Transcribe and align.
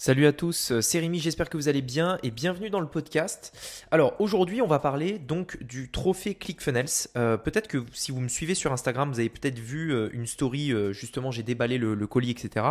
Salut 0.00 0.28
à 0.28 0.32
tous, 0.32 0.70
euh, 0.70 0.80
c'est 0.80 1.00
Rémi, 1.00 1.18
j'espère 1.18 1.50
que 1.50 1.56
vous 1.56 1.68
allez 1.68 1.82
bien 1.82 2.18
et 2.22 2.30
bienvenue 2.30 2.70
dans 2.70 2.78
le 2.78 2.86
podcast. 2.86 3.52
Alors 3.90 4.14
aujourd'hui 4.20 4.62
on 4.62 4.68
va 4.68 4.78
parler 4.78 5.18
donc 5.18 5.60
du 5.60 5.90
trophée 5.90 6.36
ClickFunnels. 6.36 7.08
Euh, 7.16 7.36
peut-être 7.36 7.66
que 7.66 7.78
si 7.92 8.12
vous 8.12 8.20
me 8.20 8.28
suivez 8.28 8.54
sur 8.54 8.72
Instagram, 8.72 9.10
vous 9.10 9.18
avez 9.18 9.28
peut-être 9.28 9.58
vu 9.58 9.92
euh, 9.92 10.08
une 10.12 10.26
story, 10.26 10.72
justement 10.92 11.32
j'ai 11.32 11.42
déballé 11.42 11.78
le, 11.78 12.06
colis, 12.06 12.30
etc. 12.30 12.64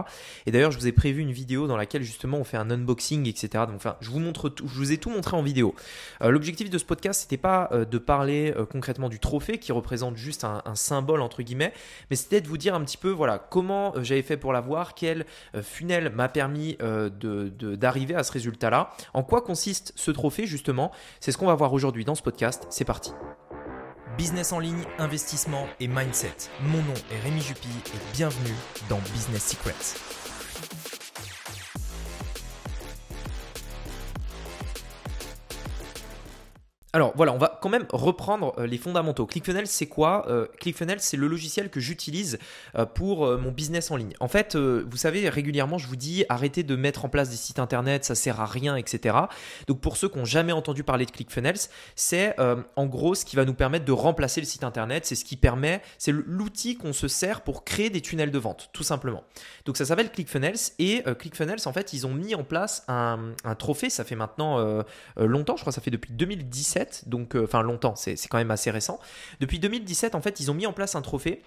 Et 0.46 0.52
d'ailleurs 0.52 0.72
je 0.72 0.78
vous 0.78 0.88
ai 0.88 0.94
prévu 0.94 1.20
une 1.20 1.34
vidéo 1.34 1.68
dans 1.68 1.76
laquelle 1.76 2.02
justement 2.02 2.38
on 2.38 2.46
fait 2.46 2.56
un 2.56 2.72
unboxing, 2.72 3.28
etc. 3.28 3.66
Donc 3.68 3.76
enfin 3.76 3.98
je 4.00 4.10
vous 4.10 4.20
montre 4.20 4.48
tout, 4.48 4.66
je 4.66 4.76
vous 4.76 4.94
ai 4.94 4.98
tout 4.98 5.10
montré 5.10 5.36
en 5.36 5.44
vidéo. 5.44 5.76
L'objectif 6.22 6.70
de 6.70 6.78
ce 6.78 6.86
podcast 6.86 7.24
c'était 7.24 7.36
pas 7.36 7.70
de 7.74 7.98
parler 7.98 8.54
concrètement 8.72 9.10
du 9.10 9.20
trophée 9.20 9.58
qui 9.58 9.74
représente 9.74 10.16
juste 10.16 10.46
un, 10.46 10.64
symbole 10.76 11.20
entre 11.20 11.42
guillemets, 11.42 11.74
mais 12.10 12.16
c'était 12.16 12.40
de 12.40 12.48
vous 12.48 12.58
dire 12.58 12.74
un 12.74 12.86
petit 12.86 12.96
peu 12.96 13.10
voilà 13.10 13.38
comment 13.38 13.94
j'avais 14.02 14.22
fait 14.22 14.38
pour 14.38 14.54
l'avoir, 14.54 14.96
quel 14.96 15.26
funnel 15.62 16.14
m'a 16.16 16.30
permis 16.30 16.78
de 16.80 17.17
d'arriver 17.18 18.16
à 18.16 18.24
ce 18.24 18.32
résultat-là. 18.32 18.92
En 19.14 19.24
quoi 19.24 19.42
consiste 19.42 19.94
ce 19.96 20.12
trophée 20.12 20.48
justement? 20.48 20.92
C'est 21.20 21.32
ce 21.32 21.38
qu'on 21.38 21.48
va 21.48 21.56
voir 21.56 21.74
aujourd'hui 21.74 22.06
dans 22.06 22.16
ce 22.16 22.24
podcast. 22.24 22.68
C'est 22.70 22.86
parti. 22.86 23.12
Business 24.18 24.52
en 24.52 24.60
ligne, 24.60 24.84
investissement 24.98 25.68
et 25.80 25.88
mindset. 25.88 26.34
Mon 26.62 26.80
nom 26.80 26.94
est 27.12 27.20
Rémi 27.24 27.42
Jupy 27.42 27.68
et 27.68 28.16
bienvenue 28.16 28.56
dans 28.90 29.00
Business 29.14 29.50
Secrets. 29.50 31.07
Alors 36.98 37.14
voilà, 37.16 37.32
on 37.32 37.38
va 37.38 37.60
quand 37.62 37.70
même 37.70 37.86
reprendre 37.92 38.56
euh, 38.58 38.66
les 38.66 38.80
fondamentaux. 38.80 39.28
ClickFunnels, 39.28 39.68
c'est 39.68 39.86
quoi 39.86 40.26
euh, 40.30 40.48
ClickFunnels, 40.60 41.00
c'est 41.00 41.16
le 41.16 41.28
logiciel 41.28 41.70
que 41.70 41.80
j'utilise 41.80 42.40
euh, 42.76 42.88
pour 42.88 43.38
mon 43.38 43.52
business 43.52 43.92
en 43.92 43.98
ligne. 43.98 44.16
En 44.20 44.28
fait, 44.28 44.56
vous 44.56 44.98
savez, 44.98 45.30
régulièrement, 45.30 45.78
je 45.78 45.86
vous 45.86 45.96
dis 45.96 46.26
arrêtez 46.28 46.64
de 46.64 46.76
mettre 46.76 47.06
en 47.06 47.10
place 47.10 47.30
des 47.30 47.36
sites 47.36 47.60
internet, 47.60 48.04
ça 48.04 48.16
sert 48.16 48.42
à 48.42 48.48
rien, 48.48 48.76
etc. 48.76 49.16
Donc 49.68 49.80
pour 49.80 49.96
ceux 49.96 50.10
qui 50.10 50.18
n'ont 50.18 50.26
jamais 50.26 50.54
entendu 50.54 50.84
parler 50.84 51.06
de 51.06 51.12
ClickFunnels, 51.12 51.60
c'est 51.96 52.36
en 52.40 52.86
gros 52.88 53.14
ce 53.14 53.26
qui 53.26 53.36
va 53.36 53.46
nous 53.46 53.54
permettre 53.54 53.86
de 53.86 53.92
remplacer 53.92 54.42
le 54.42 54.48
site 54.48 54.64
internet. 54.64 55.06
C'est 55.06 55.14
ce 55.14 55.24
qui 55.24 55.36
permet, 55.36 55.84
c'est 56.00 56.12
l'outil 56.12 56.78
qu'on 56.78 56.94
se 56.94 57.08
sert 57.08 57.42
pour 57.42 57.64
créer 57.64 57.92
des 57.92 58.02
tunnels 58.02 58.32
de 58.32 58.40
vente, 58.40 58.72
tout 58.74 58.84
simplement. 58.84 59.24
Donc 59.66 59.78
ça 59.78 59.86
s'appelle 59.86 60.12
ClickFunnels 60.12 60.58
et 60.80 61.04
ClickFunnels, 61.20 61.60
en 61.66 61.74
fait, 61.74 61.94
ils 61.94 62.08
ont 62.08 62.14
mis 62.14 62.34
en 62.34 62.44
place 62.44 62.84
un, 62.88 63.34
un 63.44 63.54
trophée. 63.54 63.92
Ça 63.92 64.04
fait 64.04 64.16
maintenant 64.16 64.84
longtemps, 65.18 65.58
je 65.58 65.62
crois, 65.62 65.74
ça 65.74 65.82
fait 65.82 65.92
depuis 65.92 66.14
2017 66.14 66.87
donc 67.06 67.36
euh, 67.36 67.44
enfin 67.44 67.62
longtemps, 67.62 67.96
c'est 67.96 68.16
quand 68.30 68.38
même 68.38 68.52
assez 68.52 68.72
récent. 68.72 69.00
Depuis 69.40 69.60
2017, 69.60 70.16
en 70.16 70.22
fait, 70.22 70.40
ils 70.40 70.52
ont 70.52 70.54
mis 70.54 70.66
en 70.66 70.74
place 70.74 70.96
un 70.96 71.02
trophée 71.02 71.42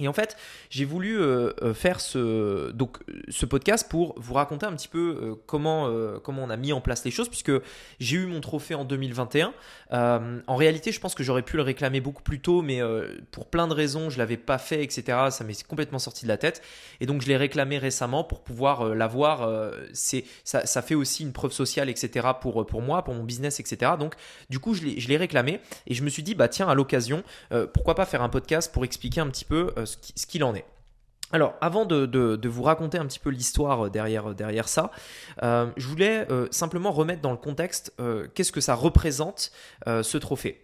Et 0.00 0.08
en 0.08 0.12
fait, 0.12 0.36
j'ai 0.70 0.84
voulu 0.84 1.20
euh, 1.20 1.52
euh, 1.62 1.74
faire 1.74 2.00
ce, 2.00 2.72
donc, 2.72 2.98
ce 3.28 3.46
podcast 3.46 3.86
pour 3.88 4.14
vous 4.18 4.34
raconter 4.34 4.66
un 4.66 4.72
petit 4.72 4.88
peu 4.88 5.18
euh, 5.22 5.34
comment, 5.46 5.90
comment 6.22 6.42
on 6.42 6.50
a 6.50 6.56
mis 6.56 6.72
en 6.72 6.80
place 6.80 7.04
les 7.04 7.10
choses, 7.10 7.28
puisque 7.28 7.52
j'ai 8.00 8.16
eu 8.16 8.26
mon 8.26 8.40
trophée 8.40 8.74
en 8.74 8.84
2021. 8.84 9.52
en 9.90 10.56
réalité, 10.56 10.90
je 10.90 11.00
pense 11.00 11.14
que 11.14 11.22
j'aurais 11.22 11.42
pu 11.42 11.56
le 11.56 11.62
réclamer 11.62 12.00
beaucoup 12.00 12.22
plus 12.22 12.40
tôt, 12.40 12.62
mais 12.62 12.80
pour 13.30 13.46
plein 13.46 13.68
de 13.68 13.74
raisons, 13.74 14.08
je 14.08 14.16
ne 14.16 14.20
l'avais 14.20 14.38
pas 14.38 14.58
fait, 14.58 14.82
etc. 14.82 15.18
Ça 15.30 15.44
m'est 15.44 15.62
complètement 15.66 15.98
sorti 15.98 16.24
de 16.24 16.28
la 16.28 16.38
tête. 16.38 16.62
Et 17.00 17.06
donc, 17.06 17.20
je 17.20 17.28
l'ai 17.28 17.36
réclamé 17.36 17.76
récemment 17.78 18.24
pour 18.24 18.40
pouvoir 18.40 18.94
l'avoir. 18.94 19.70
c'est, 19.92 20.24
ça, 20.44 20.64
ça, 20.64 20.80
fait 20.80 20.94
aussi 20.94 21.22
une 21.22 21.32
preuve 21.32 21.52
sociale, 21.52 21.90
etc. 21.90 22.28
pour, 22.40 22.66
pour 22.66 22.80
moi, 22.80 23.04
pour 23.04 23.14
mon 23.14 23.24
business, 23.24 23.60
etc. 23.60 23.92
Donc, 23.98 24.14
du 24.48 24.58
coup, 24.58 24.74
je 24.74 24.82
l'ai, 24.82 25.16
réclamé 25.16 25.60
et 25.86 25.94
je 25.94 26.02
me 26.02 26.08
suis 26.08 26.22
dit, 26.22 26.34
bah 26.34 26.48
tiens, 26.48 26.68
à 26.68 26.74
l'occasion, 26.74 27.22
pourquoi 27.74 27.94
pas 27.94 28.06
faire 28.06 28.22
un 28.22 28.30
podcast 28.30 28.72
pour 28.72 28.84
expliquer 28.84 29.20
un 29.20 29.28
petit 29.28 29.44
peu 29.44 29.72
ce 30.16 30.26
qu'il 30.26 30.44
en 30.44 30.54
est. 30.54 30.64
Alors, 31.32 31.54
avant 31.60 31.86
de, 31.86 32.48
vous 32.48 32.62
raconter 32.62 32.98
un 32.98 33.06
petit 33.06 33.18
peu 33.18 33.30
l'histoire 33.30 33.86
euh, 33.86 33.90
derrière, 33.90 34.30
euh, 34.30 34.34
derrière 34.34 34.68
ça, 34.68 34.90
euh, 35.42 35.66
je 35.76 35.86
voulais 35.86 36.26
simplement 36.50 36.92
remettre 36.92 37.22
dans 37.22 37.30
le 37.30 37.36
contexte 37.36 37.94
qu'est-ce 38.34 38.52
que 38.52 38.60
ça 38.60 38.74
représente 38.74 39.52
ce 39.86 40.18
trophée. 40.18 40.62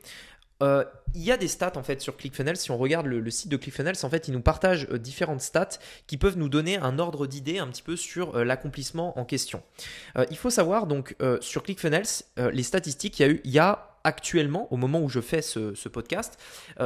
il 0.61 1.23
y 1.23 1.33
a 1.33 1.37
des 1.37 1.49
stats 1.49 1.73
en 1.77 1.83
fait 1.83 2.01
sur 2.01 2.17
ClickFunnels. 2.17 2.57
Si 2.57 2.71
on 2.71 2.79
regarde 2.79 3.07
le, 3.07 3.31
site 3.31 3.51
de 3.51 3.57
ClickFunnels, 3.57 3.97
en 4.03 4.11
fait, 4.11 4.29
ils 4.29 4.33
nous 4.33 4.41
partagent 4.41 4.89
différentes 4.89 5.41
stats 5.41 5.79
qui 6.07 6.17
peuvent 6.17 6.37
nous 6.37 6.49
donner 6.49 6.79
un 6.79 6.99
ordre 6.99 7.27
d'idée 7.27 7.59
un 7.59 7.67
petit 7.69 7.83
peu 7.83 7.97
sur 7.97 8.45
l'accomplissement 8.45 9.19
en 9.19 9.25
question. 9.25 9.63
il 10.31 10.37
faut 10.37 10.51
savoir 10.51 10.87
donc 10.87 11.17
sur 11.41 11.63
ClickFunnels, 11.63 12.07
les 12.53 12.63
statistiques, 12.63 13.21
il 13.21 13.41
y 13.45 13.59
a 13.59 13.73
il 13.75 13.83
actuellement, 14.05 14.73
au 14.73 14.77
moment 14.77 15.01
où 15.01 15.09
je 15.09 15.21
fais 15.21 15.43
ce, 15.43 15.89
podcast, 15.89 16.39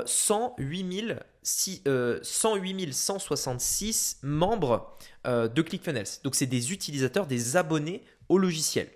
108, 0.05 1.15
166 1.43 4.19
membres 4.23 4.97
euh, 5.27 5.49
de 5.49 5.63
ClickFunnels. 5.63 6.07
Donc, 6.25 6.35
c'est 6.35 6.47
des 6.47 6.73
utilisateurs, 6.73 7.27
des 7.27 7.57
abonnés 7.57 8.03
au 8.29 8.39
logiciel. 8.39 8.89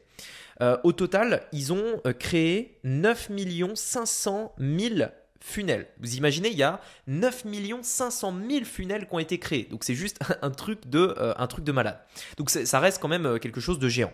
Euh, 0.60 0.76
au 0.84 0.92
total, 0.92 1.42
ils 1.52 1.72
ont 1.72 2.00
euh, 2.06 2.12
créé 2.12 2.78
9 2.84 3.30
500 3.74 4.54
000 4.58 5.10
funnels. 5.40 5.88
Vous 6.00 6.16
imaginez, 6.16 6.50
il 6.50 6.56
y 6.56 6.62
a 6.62 6.80
9 7.06 7.44
500 7.82 8.34
000 8.48 8.64
funnels 8.64 9.08
qui 9.08 9.14
ont 9.14 9.18
été 9.18 9.38
créés. 9.38 9.64
Donc, 9.64 9.84
c'est 9.84 9.94
juste 9.94 10.18
un 10.42 10.50
truc, 10.50 10.88
de, 10.88 11.14
un 11.36 11.46
truc 11.46 11.64
de 11.64 11.72
malade. 11.72 11.98
Donc, 12.36 12.50
ça 12.50 12.80
reste 12.80 13.00
quand 13.00 13.08
même 13.08 13.38
quelque 13.40 13.60
chose 13.60 13.78
de 13.78 13.88
géant. 13.88 14.12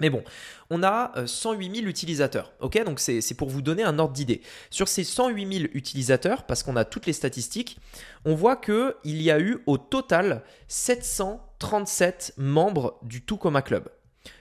Mais 0.00 0.10
bon, 0.10 0.22
on 0.70 0.82
a 0.82 1.12
108 1.26 1.68
euh, 1.68 1.74
000 1.74 1.86
utilisateurs. 1.86 2.52
Ok, 2.60 2.82
donc 2.84 3.00
c'est 3.00 3.34
pour 3.34 3.48
vous 3.48 3.62
donner 3.62 3.82
un 3.82 3.98
ordre 3.98 4.12
d'idée. 4.12 4.42
Sur 4.70 4.88
ces 4.88 5.04
108 5.04 5.60
000 5.60 5.70
utilisateurs, 5.74 6.44
parce 6.44 6.62
qu'on 6.62 6.76
a 6.76 6.84
toutes 6.84 7.06
les 7.06 7.12
statistiques, 7.12 7.78
on 8.24 8.34
voit 8.34 8.56
qu'il 8.56 9.22
y 9.22 9.30
a 9.30 9.40
eu 9.40 9.58
au 9.66 9.78
total 9.78 10.42
737 10.68 12.34
membres 12.36 12.98
du 13.02 13.22
Tout 13.22 13.38
Club. 13.38 13.88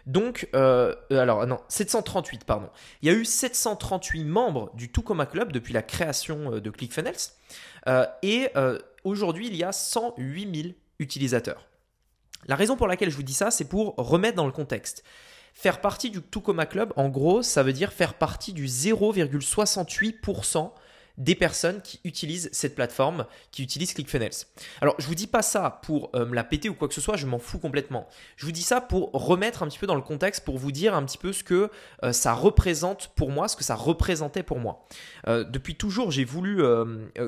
Donc, 0.08 0.50
euh, 0.56 0.96
euh, 1.12 1.20
alors 1.20 1.46
non, 1.46 1.60
738, 1.70 2.44
pardon. 2.44 2.70
Il 3.02 3.08
y 3.08 3.12
a 3.12 3.14
eu 3.14 3.24
738 3.24 4.24
membres 4.26 4.72
du 4.76 4.92
Tout 4.92 5.04
Club 5.04 5.52
depuis 5.52 5.74
la 5.74 5.84
création 5.84 6.60
de 6.60 6.70
ClickFunnels. 6.70 7.16
et 8.24 8.50
aujourd'hui, 9.04 9.48
il 9.48 9.56
y 9.56 9.64
a 9.64 9.72
108 9.72 10.64
000 10.64 10.74
utilisateurs. 11.00 11.68
La 12.48 12.56
raison 12.56 12.76
pour 12.76 12.88
laquelle 12.88 13.10
je 13.10 13.16
vous 13.16 13.24
dis 13.24 13.34
ça, 13.34 13.52
c'est 13.52 13.66
pour 13.66 13.96
remettre 13.98 14.36
dans 14.36 14.46
le 14.46 14.52
contexte. 14.52 15.04
Faire 15.56 15.80
partie 15.80 16.12
du 16.12 16.22
Tukoma 16.22 16.66
Club, 16.66 16.92
en 16.98 17.08
gros, 17.08 17.42
ça 17.42 17.64
veut 17.64 17.72
dire 17.72 17.94
faire 17.94 18.16
partie 18.16 18.52
du 18.52 18.66
0,68% 18.66 20.72
des 21.18 21.34
personnes 21.34 21.82
qui 21.82 22.02
utilisent 22.04 22.50
cette 22.52 22.76
plateforme, 22.76 23.26
qui 23.52 23.64
utilisent 23.64 23.94
ClickFunnels. 23.94 24.34
Alors, 24.82 24.96
je 25.00 25.08
vous 25.08 25.16
dis 25.16 25.28
pas 25.28 25.42
ça 25.42 25.80
pour 25.84 26.10
euh, 26.14 26.26
me 26.26 26.36
la 26.36 26.44
péter 26.44 26.68
ou 26.68 26.74
quoi 26.74 26.90
que 26.90 26.94
ce 26.94 27.00
soit, 27.00 27.16
je 27.16 27.26
m'en 27.26 27.40
fous 27.40 27.58
complètement. 27.58 28.10
Je 28.36 28.46
vous 28.46 28.52
dis 28.52 28.64
ça 28.64 28.82
pour 28.82 29.12
remettre 29.14 29.64
un 29.64 29.68
petit 29.68 29.80
peu 29.80 29.88
dans 29.88 29.96
le 29.96 30.02
contexte, 30.02 30.44
pour 30.44 30.58
vous 30.58 30.74
dire 30.74 30.94
un 30.94 31.06
petit 31.06 31.18
peu 31.18 31.32
ce 31.32 31.46
que 31.46 31.72
euh, 32.04 32.12
ça 32.12 32.34
représente 32.34 33.14
pour 33.16 33.32
moi, 33.32 33.48
ce 33.48 33.56
que 33.56 33.64
ça 33.64 33.76
représentait 33.76 34.44
pour 34.44 34.60
moi. 34.60 34.86
Euh, 35.30 35.46
depuis 35.46 35.76
toujours, 35.76 36.12
j'ai 36.12 36.26
voulu. 36.26 36.58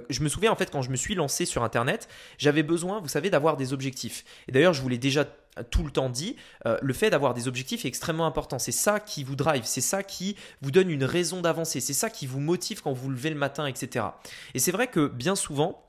je 0.09 0.21
me 0.21 0.27
souviens 0.27 0.51
en 0.51 0.57
fait 0.57 0.69
quand 0.69 0.81
je 0.81 0.89
me 0.89 0.97
suis 0.97 1.15
lancé 1.15 1.45
sur 1.45 1.63
Internet, 1.63 2.09
j'avais 2.37 2.63
besoin, 2.63 2.99
vous 2.99 3.07
savez, 3.07 3.29
d'avoir 3.29 3.55
des 3.55 3.71
objectifs. 3.71 4.25
Et 4.49 4.51
d'ailleurs, 4.51 4.73
je 4.73 4.81
voulais 4.81 4.97
déjà 4.97 5.25
tout 5.63 5.83
le 5.83 5.91
temps 5.91 6.09
dit, 6.09 6.35
euh, 6.65 6.77
le 6.81 6.93
fait 6.93 7.09
d'avoir 7.09 7.33
des 7.33 7.47
objectifs 7.47 7.85
est 7.85 7.87
extrêmement 7.87 8.25
important. 8.25 8.59
C'est 8.59 8.71
ça 8.71 8.99
qui 8.99 9.23
vous 9.23 9.35
drive, 9.35 9.63
c'est 9.65 9.81
ça 9.81 10.03
qui 10.03 10.35
vous 10.61 10.71
donne 10.71 10.89
une 10.89 11.03
raison 11.03 11.41
d'avancer, 11.41 11.79
c'est 11.79 11.93
ça 11.93 12.09
qui 12.09 12.27
vous 12.27 12.39
motive 12.39 12.81
quand 12.81 12.93
vous 12.93 13.09
levez 13.09 13.29
le 13.29 13.35
matin, 13.35 13.65
etc. 13.65 14.05
Et 14.53 14.59
c'est 14.59 14.71
vrai 14.71 14.87
que 14.87 15.07
bien 15.07 15.35
souvent, 15.35 15.83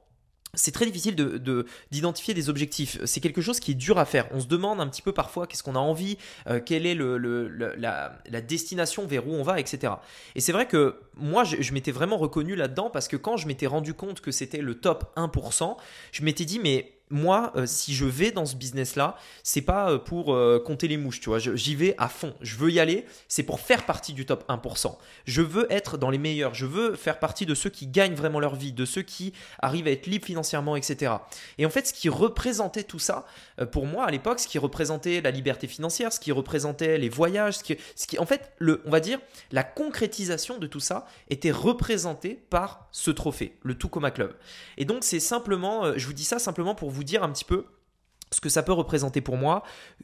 c'est 0.55 0.73
très 0.73 0.87
difficile 0.87 1.15
de, 1.15 1.67
d'identifier 1.91 2.33
des 2.33 2.49
objectifs. 2.49 2.99
C'est 3.05 3.21
quelque 3.21 3.43
chose 3.43 3.61
qui 3.61 3.73
est 3.73 3.75
dur 3.75 3.99
à 3.99 4.07
faire. 4.07 4.27
On 4.33 4.41
se 4.41 4.47
demande 4.47 4.81
un 4.81 4.87
petit 4.89 5.03
peu 5.03 5.13
parfois 5.13 5.47
qu'est-ce 5.47 5.63
qu'on 5.63 5.77
a 5.77 5.81
envie, 5.81 6.17
euh, 6.49 6.61
quelle 6.65 6.87
est 6.87 6.95
la, 6.95 8.41
destination 8.41 9.07
vers 9.07 9.29
où 9.29 9.33
on 9.33 9.43
va, 9.43 9.61
etc. 9.61 9.93
Et 10.35 10.41
c'est 10.41 10.53
vrai 10.53 10.67
que 10.67 11.01
moi, 11.17 11.45
je 11.45 11.73
m'étais 11.73 11.93
vraiment 11.93 12.17
reconnu 12.17 12.57
là-dedans 12.57 12.89
parce 12.91 13.09
que 13.09 13.17
quand 13.17 13.37
je 13.37 13.47
m'étais 13.47 13.67
rendu 13.67 13.93
compte 13.95 14.21
que 14.21 14.31
c'était 14.31 14.63
le 14.63 14.75
top 14.75 15.13
1%, 15.17 15.77
je 16.13 16.23
m'étais 16.23 16.45
dit, 16.47 16.59
mais 16.59 16.98
moi, 17.11 17.53
euh, 17.57 17.67
si 17.67 17.95
je 17.95 18.05
vais 18.05 18.31
dans 18.31 18.47
ce 18.47 18.57
business-là, 18.57 19.17
c'est 19.43 19.63
pas 19.63 19.91
euh, 19.91 19.99
pour 19.99 20.35
euh, 20.35 20.63
compter 20.65 20.89
les 20.89 20.97
mouches, 20.97 21.21
tu 21.21 21.29
vois. 21.29 21.39
J'y 21.39 21.75
vais 21.75 21.95
à 21.99 22.09
fond. 22.09 22.35
Je 22.41 22.57
veux 22.57 22.71
y 22.71 22.81
aller. 22.81 23.05
C'est 23.29 23.43
pour 23.43 23.61
faire 23.61 23.87
partie 23.87 24.13
du 24.13 24.27
top 24.27 24.49
1%. 24.49 24.97
Je 25.25 25.43
veux 25.43 25.71
être 25.73 25.97
dans 25.97 26.11
les 26.11 26.19
meilleurs. 26.19 26.55
Je 26.55 26.67
veux 26.67 26.95
faire 26.95 27.19
partie 27.19 27.47
de 27.47 27.55
ceux 27.55 27.71
qui 27.71 27.87
gagnent 27.87 28.15
vraiment 28.15 28.41
leur 28.41 28.57
vie, 28.57 28.73
de 28.73 28.85
ceux 28.85 29.03
qui 29.03 29.33
arrivent 29.61 29.87
à 29.87 29.91
être 29.91 30.07
libres 30.07 30.27
financièrement, 30.27 30.77
etc. 30.77 31.13
Et 31.59 31.67
en 31.67 31.71
fait, 31.71 31.87
ce 31.87 31.93
qui 31.93 32.09
représentait 32.09 32.85
tout 32.85 32.99
ça, 32.99 33.25
pour 33.73 33.87
moi 33.87 34.05
à 34.05 34.11
l'époque, 34.11 34.41
ce 34.41 34.49
qui 34.49 34.59
représentait 34.59 35.21
la 35.21 35.31
liberté 35.31 35.67
financière, 35.67 36.13
ce 36.13 36.21
qui 36.21 36.33
représentait 36.33 36.99
les 36.99 37.09
voyages, 37.09 37.59
ce 37.59 38.07
qui, 38.07 38.19
en 38.19 38.27
fait, 38.27 38.53
le, 38.59 38.83
on 38.87 38.91
va 38.91 39.01
dire, 39.01 39.19
la 39.53 39.65
concrétisation 39.65 40.59
de 40.59 40.67
tout 40.67 40.81
ça 40.81 41.07
était 41.31 41.51
représentée 41.51 42.41
par 42.51 42.89
ce 42.93 43.11
trophée, 43.11 43.57
le 43.63 43.77
Tucoma 43.77 44.11
Club. 44.11 44.35
Et 44.77 44.85
donc, 44.85 45.05
c'est 45.05 45.21
simplement, 45.21 45.97
je 45.97 46.07
vous 46.07 46.13
dis 46.13 46.25
ça 46.25 46.39
simplement 46.39 46.75
pour 46.75 46.91
vous 46.91 46.98
dire 47.05 47.23
un 47.23 47.31
petit 47.31 47.45
peu 47.45 47.67
ce 48.31 48.41
que 48.41 48.49
ça 48.49 48.63
peut 48.63 48.73
représenter 48.73 49.21
pour 49.21 49.37
moi 49.37 49.63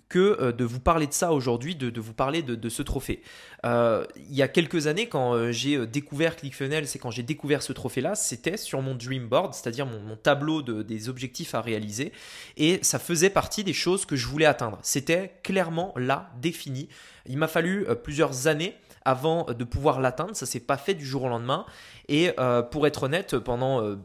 que 0.08 0.38
euh, 0.40 0.52
de 0.52 0.64
vous 0.64 0.80
parler 0.80 1.06
de 1.06 1.12
ça 1.12 1.32
aujourd'hui, 1.32 1.74
de, 1.74 2.00
vous 2.00 2.14
parler 2.14 2.42
de, 2.42 2.68
ce 2.68 2.82
trophée. 2.82 3.22
Euh, 3.64 4.04
il 4.16 4.34
y 4.34 4.42
a 4.42 4.48
quelques 4.48 4.86
années, 4.86 5.08
quand 5.08 5.34
euh, 5.34 5.52
j'ai 5.52 5.86
découvert 5.86 6.36
ClickFunnels 6.36 6.86
c'est 6.86 6.98
quand 6.98 7.10
j'ai 7.10 7.22
découvert 7.22 7.62
ce 7.62 7.72
trophée-là, 7.72 8.14
c'était 8.14 8.56
sur 8.56 8.80
mon 8.82 8.94
dream 8.94 9.28
board, 9.28 9.54
c'est-à-dire 9.54 9.86
mon, 9.86 10.16
tableau 10.16 10.62
des 10.62 11.08
objectifs 11.08 11.54
à 11.54 11.60
réaliser, 11.60 12.12
et 12.56 12.78
ça 12.82 12.98
faisait 12.98 13.30
partie 13.30 13.64
des 13.64 13.72
choses 13.72 14.06
que 14.06 14.16
je 14.16 14.26
voulais 14.26 14.46
atteindre. 14.46 14.78
C'était 14.82 15.38
clairement 15.42 15.92
là, 15.96 16.30
défini. 16.40 16.88
Il 17.26 17.36
m'a 17.36 17.48
fallu 17.48 17.86
plusieurs 18.02 18.46
années 18.46 18.74
avant 19.04 19.44
de 19.44 19.64
pouvoir 19.64 20.00
l'atteindre, 20.00 20.34
ça 20.34 20.46
s'est 20.46 20.60
pas 20.60 20.78
fait 20.78 20.94
du 20.94 21.04
jour 21.04 21.24
au 21.24 21.28
lendemain, 21.28 21.66
et 22.08 22.30
pour 22.70 22.86
être 22.86 23.02
honnête, 23.02 23.36
pendant 23.38 23.96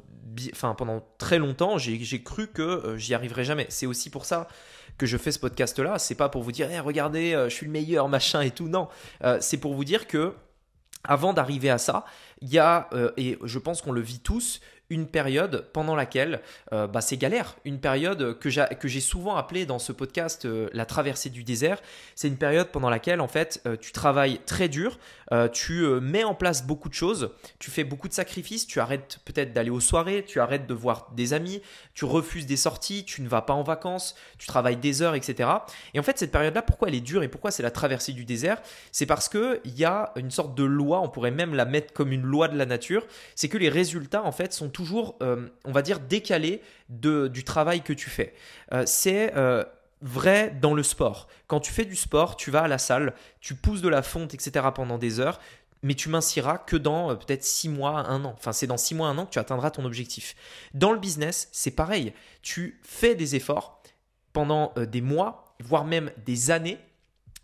pendant 0.77 1.03
très 1.17 1.39
longtemps, 1.39 1.77
j'ai 1.77 2.23
cru 2.23 2.47
que 2.47 2.61
euh, 2.61 2.97
j'y 2.97 3.13
arriverais 3.13 3.43
jamais. 3.43 3.65
C'est 3.69 3.85
aussi 3.85 4.09
pour 4.09 4.25
ça 4.25 4.47
que 4.97 5.05
je 5.05 5.17
fais 5.17 5.31
ce 5.31 5.39
podcast-là. 5.39 5.99
C'est 5.99 6.15
pas 6.15 6.29
pour 6.29 6.43
vous 6.43 6.51
dire, 6.51 6.69
eh, 6.71 6.79
regardez, 6.79 7.33
euh, 7.33 7.49
je 7.49 7.55
suis 7.55 7.65
le 7.65 7.71
meilleur, 7.71 8.07
machin 8.09 8.41
et 8.41 8.51
tout. 8.51 8.67
Non, 8.67 8.87
euh, 9.23 9.37
c'est 9.41 9.57
pour 9.57 9.73
vous 9.73 9.85
dire 9.85 10.07
que 10.07 10.33
avant 11.03 11.33
d'arriver 11.33 11.69
à 11.69 11.77
ça, 11.77 12.03
il 12.41 12.49
y 12.49 12.59
a, 12.59 12.89
et 13.15 13.39
je 13.41 13.57
pense 13.57 13.81
qu'on 13.81 13.93
le 13.93 14.01
vit 14.01 14.19
tous, 14.19 14.59
une 14.89 15.07
période 15.07 15.65
pendant 15.71 15.95
laquelle 15.95 16.41
euh, 16.73 16.87
bah, 16.87 17.01
c'est 17.01 17.17
galère, 17.17 17.55
une 17.65 17.79
période 17.79 18.37
que 18.39 18.49
j'ai 18.49 18.99
souvent 19.01 19.35
appelée 19.35 19.65
dans 19.65 19.79
ce 19.79 19.91
podcast 19.91 20.45
euh, 20.45 20.69
la 20.73 20.85
traversée 20.85 21.29
du 21.29 21.43
désert. 21.43 21.79
C'est 22.15 22.27
une 22.27 22.37
période 22.37 22.69
pendant 22.69 22.89
laquelle 22.89 23.21
en 23.21 23.27
fait 23.27 23.61
euh, 23.65 23.77
tu 23.79 23.91
travailles 23.91 24.39
très 24.45 24.67
dur, 24.67 24.97
tu 25.53 25.85
mets 26.01 26.23
en 26.23 26.33
place 26.33 26.65
beaucoup 26.65 26.89
de 26.89 26.95
choses, 26.95 27.29
tu 27.59 27.69
fais 27.69 27.83
beaucoup 27.83 28.07
de 28.07 28.13
sacrifices, 28.13 28.65
tu 28.65 28.79
arrêtes 28.79 29.19
peut-être 29.25 29.53
d'aller 29.53 29.69
aux 29.69 29.79
soirées, 29.79 30.25
tu 30.27 30.39
arrêtes 30.39 30.65
de 30.65 30.73
voir 30.73 31.11
des 31.15 31.33
amis, 31.33 31.61
tu 31.93 32.05
refuses 32.05 32.47
des 32.47 32.57
sorties, 32.57 33.05
tu 33.05 33.21
ne 33.21 33.27
vas 33.27 33.43
pas 33.43 33.53
en 33.53 33.61
vacances, 33.61 34.15
tu 34.39 34.47
travailles 34.47 34.77
des 34.77 35.03
heures, 35.03 35.13
etc. 35.13 35.49
Et 35.93 35.99
en 35.99 36.03
fait 36.03 36.17
cette 36.17 36.31
période-là, 36.31 36.63
pourquoi 36.63 36.87
elle 36.87 36.95
est 36.95 37.01
dure 37.01 37.21
et 37.21 37.27
pourquoi 37.27 37.51
c'est 37.51 37.61
la 37.61 37.69
traversée 37.69 38.13
du 38.13 38.25
désert? 38.25 38.59
C'est 38.91 39.05
parce 39.05 39.29
qu'il 39.29 39.59
y 39.65 39.85
a 39.85 40.13
une 40.15 40.31
sorte 40.31 40.55
de 40.55 40.63
loi, 40.63 40.99
on 40.99 41.09
pourrait 41.09 41.29
même 41.29 41.53
la 41.53 41.65
mettre 41.65 41.93
comme 41.93 42.11
une 42.11 42.23
loi 42.23 42.47
de 42.47 42.57
la 42.57 42.65
nature, 42.65 43.05
c'est 43.35 43.49
que 43.49 43.59
les 43.59 43.69
résultats 43.69 44.23
en 44.23 44.31
fait 44.31 44.51
sont 44.51 44.69
toujours, 44.79 45.17
euh, 45.21 45.49
on 45.65 45.73
va 45.73 45.81
dire, 45.81 45.99
décalé 45.99 46.61
de, 46.87 47.27
du 47.27 47.43
travail 47.43 47.81
que 47.81 47.91
tu 47.91 48.09
fais. 48.09 48.33
Euh, 48.71 48.83
c'est 48.85 49.35
euh, 49.35 49.65
vrai 50.01 50.57
dans 50.61 50.73
le 50.73 50.83
sport. 50.83 51.27
Quand 51.47 51.59
tu 51.59 51.73
fais 51.73 51.83
du 51.83 51.97
sport, 51.97 52.37
tu 52.37 52.49
vas 52.49 52.61
à 52.61 52.69
la 52.69 52.77
salle, 52.77 53.13
tu 53.41 53.55
pousses 53.55 53.81
de 53.81 53.89
la 53.89 54.01
fonte, 54.03 54.33
etc. 54.33 54.65
pendant 54.73 54.97
des 54.97 55.19
heures, 55.19 55.41
mais 55.83 55.95
tu 55.95 56.07
minciras 56.07 56.59
que 56.59 56.77
dans 56.77 57.13
peut-être 57.17 57.43
6 57.43 57.67
mois, 57.67 58.07
1 58.07 58.23
an. 58.23 58.33
Enfin, 58.37 58.53
c'est 58.53 58.67
dans 58.67 58.77
6 58.77 58.95
mois, 58.95 59.09
1 59.09 59.17
an 59.17 59.25
que 59.25 59.31
tu 59.31 59.39
atteindras 59.39 59.69
ton 59.69 59.83
objectif. 59.83 60.33
Dans 60.73 60.93
le 60.93 60.99
business, 60.99 61.49
c'est 61.51 61.71
pareil. 61.71 62.13
Tu 62.41 62.79
fais 62.81 63.15
des 63.15 63.35
efforts 63.35 63.83
pendant 64.31 64.73
des 64.77 65.01
mois, 65.01 65.57
voire 65.61 65.83
même 65.83 66.09
des 66.25 66.51
années, 66.51 66.77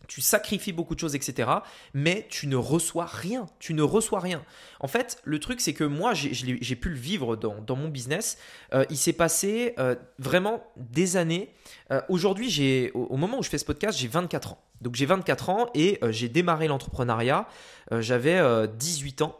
tu 0.07 0.21
sacrifies 0.21 0.73
beaucoup 0.73 0.95
de 0.95 0.99
choses, 0.99 1.15
etc. 1.15 1.49
Mais 1.93 2.25
tu 2.29 2.47
ne 2.47 2.55
reçois 2.55 3.05
rien. 3.05 3.47
Tu 3.59 3.73
ne 3.73 3.81
reçois 3.81 4.19
rien. 4.19 4.43
En 4.79 4.87
fait, 4.87 5.19
le 5.23 5.39
truc, 5.39 5.61
c'est 5.61 5.73
que 5.73 5.83
moi, 5.83 6.13
j'ai 6.13 6.75
pu 6.75 6.89
le 6.89 6.95
vivre 6.95 7.35
dans, 7.35 7.75
mon 7.75 7.87
business. 7.87 8.37
Euh, 8.73 8.85
il 8.89 8.97
s'est 8.97 9.13
passé 9.13 9.73
euh, 9.79 9.95
vraiment 10.19 10.63
des 10.77 11.17
années. 11.17 11.53
Euh, 11.91 12.01
aujourd'hui, 12.09 12.91
au, 12.93 13.03
au 13.03 13.17
moment 13.17 13.39
où 13.39 13.43
je 13.43 13.49
fais 13.49 13.57
ce 13.57 13.65
podcast, 13.65 13.97
j'ai 13.97 14.07
24 14.07 14.53
ans. 14.53 14.61
Donc 14.81 14.95
j'ai 14.95 15.05
24 15.05 15.49
ans 15.49 15.69
et 15.73 15.99
j'ai 16.09 16.27
démarré 16.27 16.67
l'entrepreneuriat. 16.67 17.47
j'avais 17.91 18.41
18 18.67 19.21
ans. 19.21 19.39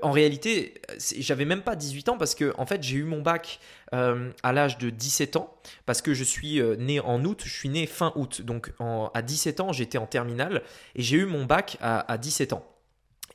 en 0.00 0.12
réalité, 0.12 0.74
j'avais 1.18 1.44
même 1.44 1.62
pas 1.62 1.74
18 1.74 2.08
ans 2.10 2.16
parce 2.16 2.36
que 2.36 2.54
en 2.56 2.66
fait, 2.66 2.82
j'ai 2.84 2.98
eu 2.98 3.02
mon 3.02 3.20
bac 3.20 3.58
à 3.90 4.52
l'âge 4.52 4.78
de 4.78 4.90
17 4.90 5.36
ans 5.36 5.52
parce 5.86 6.02
que 6.02 6.14
je 6.14 6.22
suis 6.22 6.62
né 6.78 7.00
en 7.00 7.24
août. 7.24 7.42
Je 7.44 7.52
suis 7.52 7.68
né 7.68 7.86
fin 7.86 8.12
août. 8.14 8.42
Donc 8.42 8.72
à 9.12 9.22
17 9.22 9.60
ans, 9.60 9.72
j'étais 9.72 9.98
en 9.98 10.06
terminale 10.06 10.62
et 10.94 11.02
j'ai 11.02 11.16
eu 11.16 11.26
mon 11.26 11.44
bac 11.44 11.78
à 11.80 12.16
17 12.16 12.52
ans. 12.52 12.64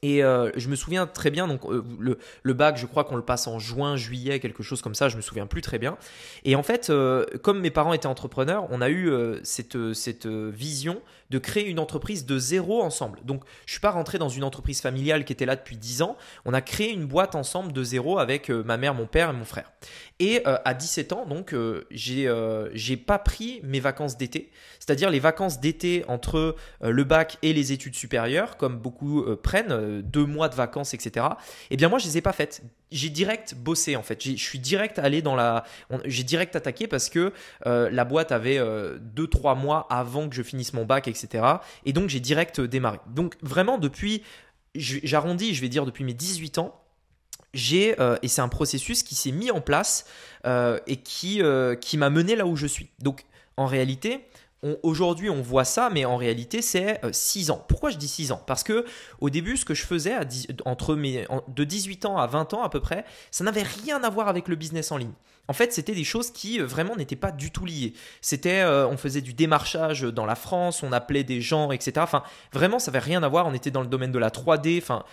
Et 0.04 0.24
euh, 0.24 0.50
je 0.56 0.68
me 0.68 0.76
souviens 0.76 1.06
très 1.06 1.30
bien, 1.30 1.48
donc 1.48 1.64
euh, 1.66 1.84
le, 2.00 2.54
bac, 2.56 2.76
je 2.76 2.88
crois 2.88 3.04
qu'on 3.04 3.18
le 3.18 3.22
passe 3.22 3.46
en 3.46 3.60
juin, 3.60 3.98
juillet, 3.98 4.40
quelque 4.40 4.64
chose 4.64 4.82
comme 4.82 4.96
ça, 4.96 5.10
je 5.10 5.16
me 5.16 5.22
souviens 5.22 5.46
plus 5.46 5.62
très 5.62 5.78
bien. 5.78 5.96
Et 6.44 6.56
en 6.56 6.64
fait, 6.64 6.90
euh, 6.90 7.24
comme 7.44 7.60
mes 7.60 7.70
parents 7.70 7.94
étaient 7.94 8.08
entrepreneurs, 8.08 8.66
on 8.72 8.82
a 8.82 8.90
eu 8.90 9.12
cette, 9.44 9.94
cette 9.94 10.26
vision 10.26 11.00
de 11.30 11.38
créer 11.38 11.68
une 11.68 11.80
entreprise 11.80 12.26
de 12.26 12.40
zéro 12.40 12.82
ensemble. 12.82 13.20
Donc, 13.24 13.44
je 13.68 13.74
suis 13.74 13.80
pas 13.80 13.92
rentré 13.92 14.18
dans 14.18 14.28
une 14.28 14.44
entreprise 14.44 14.82
familiale 14.82 15.24
qui 15.24 15.34
était 15.34 15.46
là 15.46 15.56
depuis 15.56 15.78
10 15.78 16.02
ans. 16.02 16.18
On 16.46 16.54
a 16.54 16.62
créé 16.62 16.92
une 16.92 17.06
boîte 17.06 17.36
ensemble 17.36 17.72
de 17.72 17.84
zéro 17.84 18.18
avec 18.18 18.50
ma 18.50 18.78
mère, 18.78 18.96
mon 18.96 19.06
père 19.06 19.30
et 19.30 19.34
mon 19.34 19.46
frère. 19.46 19.72
Et 20.20 20.44
à 20.46 20.74
17 20.74 21.14
ans, 21.14 21.26
donc, 21.26 21.56
j'ai 21.92 22.34
j'ai 22.74 22.98
pas 22.98 23.20
pris 23.20 23.62
mes 23.64 23.80
vacances 23.80 24.18
d'été, 24.18 24.52
c'est-à-dire 24.80 25.10
les 25.10 25.20
vacances 25.20 25.60
d'été 25.60 26.04
entre 26.08 26.56
le 26.82 27.04
bac 27.04 27.38
et 27.44 27.54
les 27.54 27.72
études 27.72 27.96
supérieures, 27.96 28.58
comme 28.58 28.78
beaucoup 28.78 29.24
prennent 29.42 29.91
deux 30.00 30.26
mois 30.26 30.48
de 30.48 30.56
vacances, 30.56 30.94
etc. 30.94 31.26
Eh 31.70 31.78
bien 31.78 31.90
moi, 31.90 32.00
je 32.00 32.06
les 32.06 32.18
ai 32.18 32.22
pas 32.22 32.32
faites. 32.32 32.62
J'ai 32.92 33.10
direct 33.10 33.56
bossé 33.56 33.96
en 33.96 34.04
fait. 34.04 34.24
Je 34.24 34.36
suis 34.36 34.60
direct 34.60 35.00
allé 35.00 35.22
dans 35.22 35.36
la, 35.36 35.64
j'ai 36.06 36.24
direct 36.24 36.56
attaqué 36.56 36.88
parce 36.88 37.10
que 37.10 37.34
euh, 37.66 37.90
la 37.90 38.06
boîte 38.06 38.32
avait 38.32 38.58
euh, 38.58 38.98
deux 39.00 39.28
trois 39.28 39.56
mois 39.56 39.88
avant 39.90 40.30
que 40.30 40.36
je 40.36 40.44
finisse 40.44 40.74
mon 40.74 40.86
bac, 40.86 41.08
etc. 41.08 41.46
Et 41.86 41.94
donc 41.94 42.10
j'ai 42.10 42.20
direct 42.20 42.62
démarré. 42.62 43.00
Donc 43.08 43.36
vraiment 43.42 43.78
depuis, 43.78 44.24
j'arrondis, 44.76 45.54
je 45.54 45.62
vais 45.62 45.70
dire 45.70 45.86
depuis 45.86 46.04
mes 46.04 46.14
18 46.14 46.58
ans, 46.60 46.82
j'ai 47.54 48.00
euh, 48.00 48.18
et 48.22 48.28
c'est 48.28 48.42
un 48.42 48.50
processus 48.50 49.04
qui 49.04 49.16
s'est 49.16 49.32
mis 49.32 49.52
en 49.52 49.62
place 49.62 50.06
et 50.88 50.98
qui 50.98 51.42
qui 51.82 51.98
m'a 51.98 52.10
mené 52.10 52.36
là 52.36 52.46
où 52.46 52.56
je 52.56 52.68
suis. 52.68 52.90
Donc 53.00 53.26
en 53.58 53.66
réalité, 53.66 54.26
aujourd'hui 54.84 55.30
on 55.30 55.42
voit 55.42 55.66
ça, 55.66 55.90
mais 55.92 56.06
en 56.06 56.18
réalité 56.18 56.62
c'est 56.62 57.00
6 57.12 57.50
euh, 57.50 57.54
ans. 57.54 57.66
Pourquoi 57.68 57.90
je 57.90 57.98
dis 57.98 58.08
6 58.08 58.32
ans? 58.32 58.42
Parce 58.46 58.64
que 58.64 58.86
au 59.20 59.30
début, 59.30 59.58
ce 59.58 59.66
que 59.66 59.74
je 59.74 59.86
faisais 59.86 60.16
entre 60.66 60.96
mes, 60.96 61.26
de 61.48 61.64
18 61.64 62.06
ans 62.06 62.18
à 62.18 62.28
20 62.28 62.54
ans 62.54 62.64
à 62.64 62.70
peu 62.70 62.80
près, 62.80 63.06
ça 63.32 63.44
n'avait 63.44 63.64
rien 63.64 64.04
à 64.04 64.10
voir 64.10 64.28
avec 64.28 64.48
le 64.48 64.56
business 64.56 64.92
en 64.92 64.98
ligne. 64.98 65.14
En 65.48 65.54
fait, 65.54 65.74
c'était 65.74 65.96
des 65.96 66.04
choses 66.04 66.32
qui 66.32 66.62
euh, 66.62 66.66
vraiment 66.66 66.96
n'étaient 66.96 67.16
pas 67.16 67.32
du 67.32 67.52
tout 67.52 67.66
liées. 67.66 67.94
C'était, 68.22 68.62
euh, 68.62 68.88
on 68.88 68.96
faisait 68.96 69.22
du 69.22 69.34
démarchage 69.34 70.04
dans 70.04 70.26
la 70.26 70.36
France, 70.36 70.84
on 70.84 70.94
appelait 70.94 71.24
des 71.24 71.42
gens, 71.42 71.72
etc. 71.72 71.94
Enfin, 71.98 72.24
vraiment, 72.54 72.80
ça 72.80 72.92
n'avait 72.92 73.04
rien 73.04 73.22
à 73.24 73.28
voir. 73.28 73.48
On 73.48 73.54
était 73.54 73.72
dans 73.72 73.82
le 73.82 73.88
domaine 73.88 74.12
de 74.12 74.20
la 74.20 74.30
3D. 74.30 74.78
Enfin, 74.78 75.04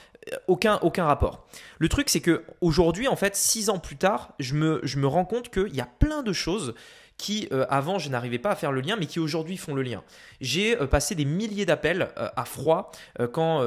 aucun, 0.47 0.79
aucun 0.83 1.07
rapport. 1.07 1.47
Le 1.79 1.89
truc, 1.89 2.09
c'est 2.09 2.21
que 2.21 2.45
aujourd'hui, 2.61 3.09
en 3.09 3.17
fait, 3.17 3.35
six 3.35 3.71
ans 3.71 3.79
plus 3.79 3.97
tard, 3.97 4.35
je 4.39 4.55
me, 4.55 4.81
je 4.85 4.99
me 4.99 5.07
rends 5.07 5.25
compte 5.25 5.49
qu'il 5.49 5.75
y 5.75 5.81
a 5.81 5.89
plein 5.99 6.23
de 6.23 6.33
choses 6.33 6.75
qui 7.19 7.49
euh, 7.53 7.67
avant 7.69 7.99
je 7.99 8.09
n'arrivais 8.09 8.39
pas 8.39 8.53
à 8.53 8.57
faire 8.57 8.73
le 8.73 8.81
lien, 8.81 8.97
mais 8.99 9.07
qui 9.07 9.21
aujourd'hui 9.21 9.59
font 9.59 9.75
le 9.75 9.83
lien. 9.83 10.03
J'ai 10.41 10.81
euh, 10.81 10.87
passé 10.87 11.15
des 11.15 11.27
milliers 11.27 11.67
d'appels 11.67 12.09
euh, 12.17 12.29
à 12.35 12.45
froid 12.45 12.93
quand 13.33 13.63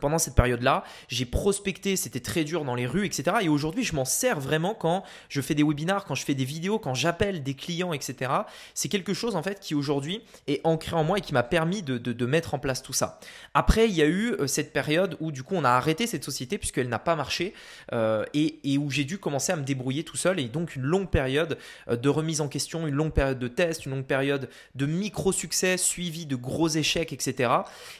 pendant 0.00 0.18
cette 0.18 0.34
période-là, 0.34 0.84
j'ai 1.08 1.24
prospecté, 1.24 1.96
c'était 1.96 2.20
très 2.20 2.44
dur 2.44 2.64
dans 2.64 2.74
les 2.74 2.86
rues, 2.86 3.06
etc. 3.06 3.36
Et 3.42 3.48
aujourd'hui, 3.48 3.84
je 3.84 3.94
m'en 3.94 4.04
sers 4.04 4.40
vraiment 4.40 4.74
quand 4.74 5.04
je 5.28 5.40
fais 5.40 5.54
des 5.54 5.62
webinars, 5.62 6.04
quand 6.04 6.14
je 6.14 6.24
fais 6.24 6.34
des 6.34 6.44
vidéos, 6.44 6.78
quand 6.78 6.94
j'appelle 6.94 7.42
des 7.42 7.54
clients, 7.54 7.92
etc. 7.92 8.30
C'est 8.74 8.88
quelque 8.88 9.14
chose 9.14 9.36
en 9.36 9.42
fait 9.42 9.60
qui 9.60 9.74
aujourd'hui 9.74 10.22
est 10.46 10.60
ancré 10.64 10.96
en 10.96 11.04
moi 11.04 11.18
et 11.18 11.20
qui 11.20 11.32
m'a 11.32 11.42
permis 11.42 11.82
de, 11.82 12.24
mettre 12.24 12.54
en 12.54 12.58
place 12.58 12.82
tout 12.82 12.94
ça. 12.94 13.20
Après, 13.52 13.86
il 13.88 13.94
y 13.94 14.02
a 14.02 14.06
eu 14.06 14.32
euh, 14.32 14.46
cette 14.46 14.72
période 14.72 15.16
où 15.20 15.30
du 15.30 15.42
coup 15.42 15.54
on 15.56 15.64
a 15.64 15.70
arrêté 15.70 16.06
cette 16.06 16.24
société 16.24 16.56
puisqu'elle 16.56 16.88
n'a 16.88 16.98
pas 16.98 17.16
marché 17.16 17.52
euh, 17.92 18.24
et, 18.32 18.78
où 18.78 18.90
j'ai 18.90 19.04
dû 19.04 19.18
commencer 19.18 19.52
à 19.52 19.56
me 19.56 19.62
débrouiller 19.62 20.04
tout 20.04 20.16
seul 20.16 20.40
et 20.40 20.44
donc 20.44 20.74
une 20.74 20.82
longue 20.82 21.10
période 21.10 21.58
euh, 21.88 21.96
de 21.96 22.08
remise 22.08 22.40
en 22.40 22.48
question, 22.48 22.86
une 22.86 22.94
longue 22.94 23.12
période 23.12 23.38
de 23.38 23.48
test, 23.48 23.84
une 23.84 23.92
longue 23.92 24.06
période 24.06 24.48
de 24.74 24.86
micro-succès 24.86 25.76
suivi 25.76 26.24
de 26.24 26.36
gros 26.36 26.68
échecs, 26.68 27.12
etc. 27.12 27.52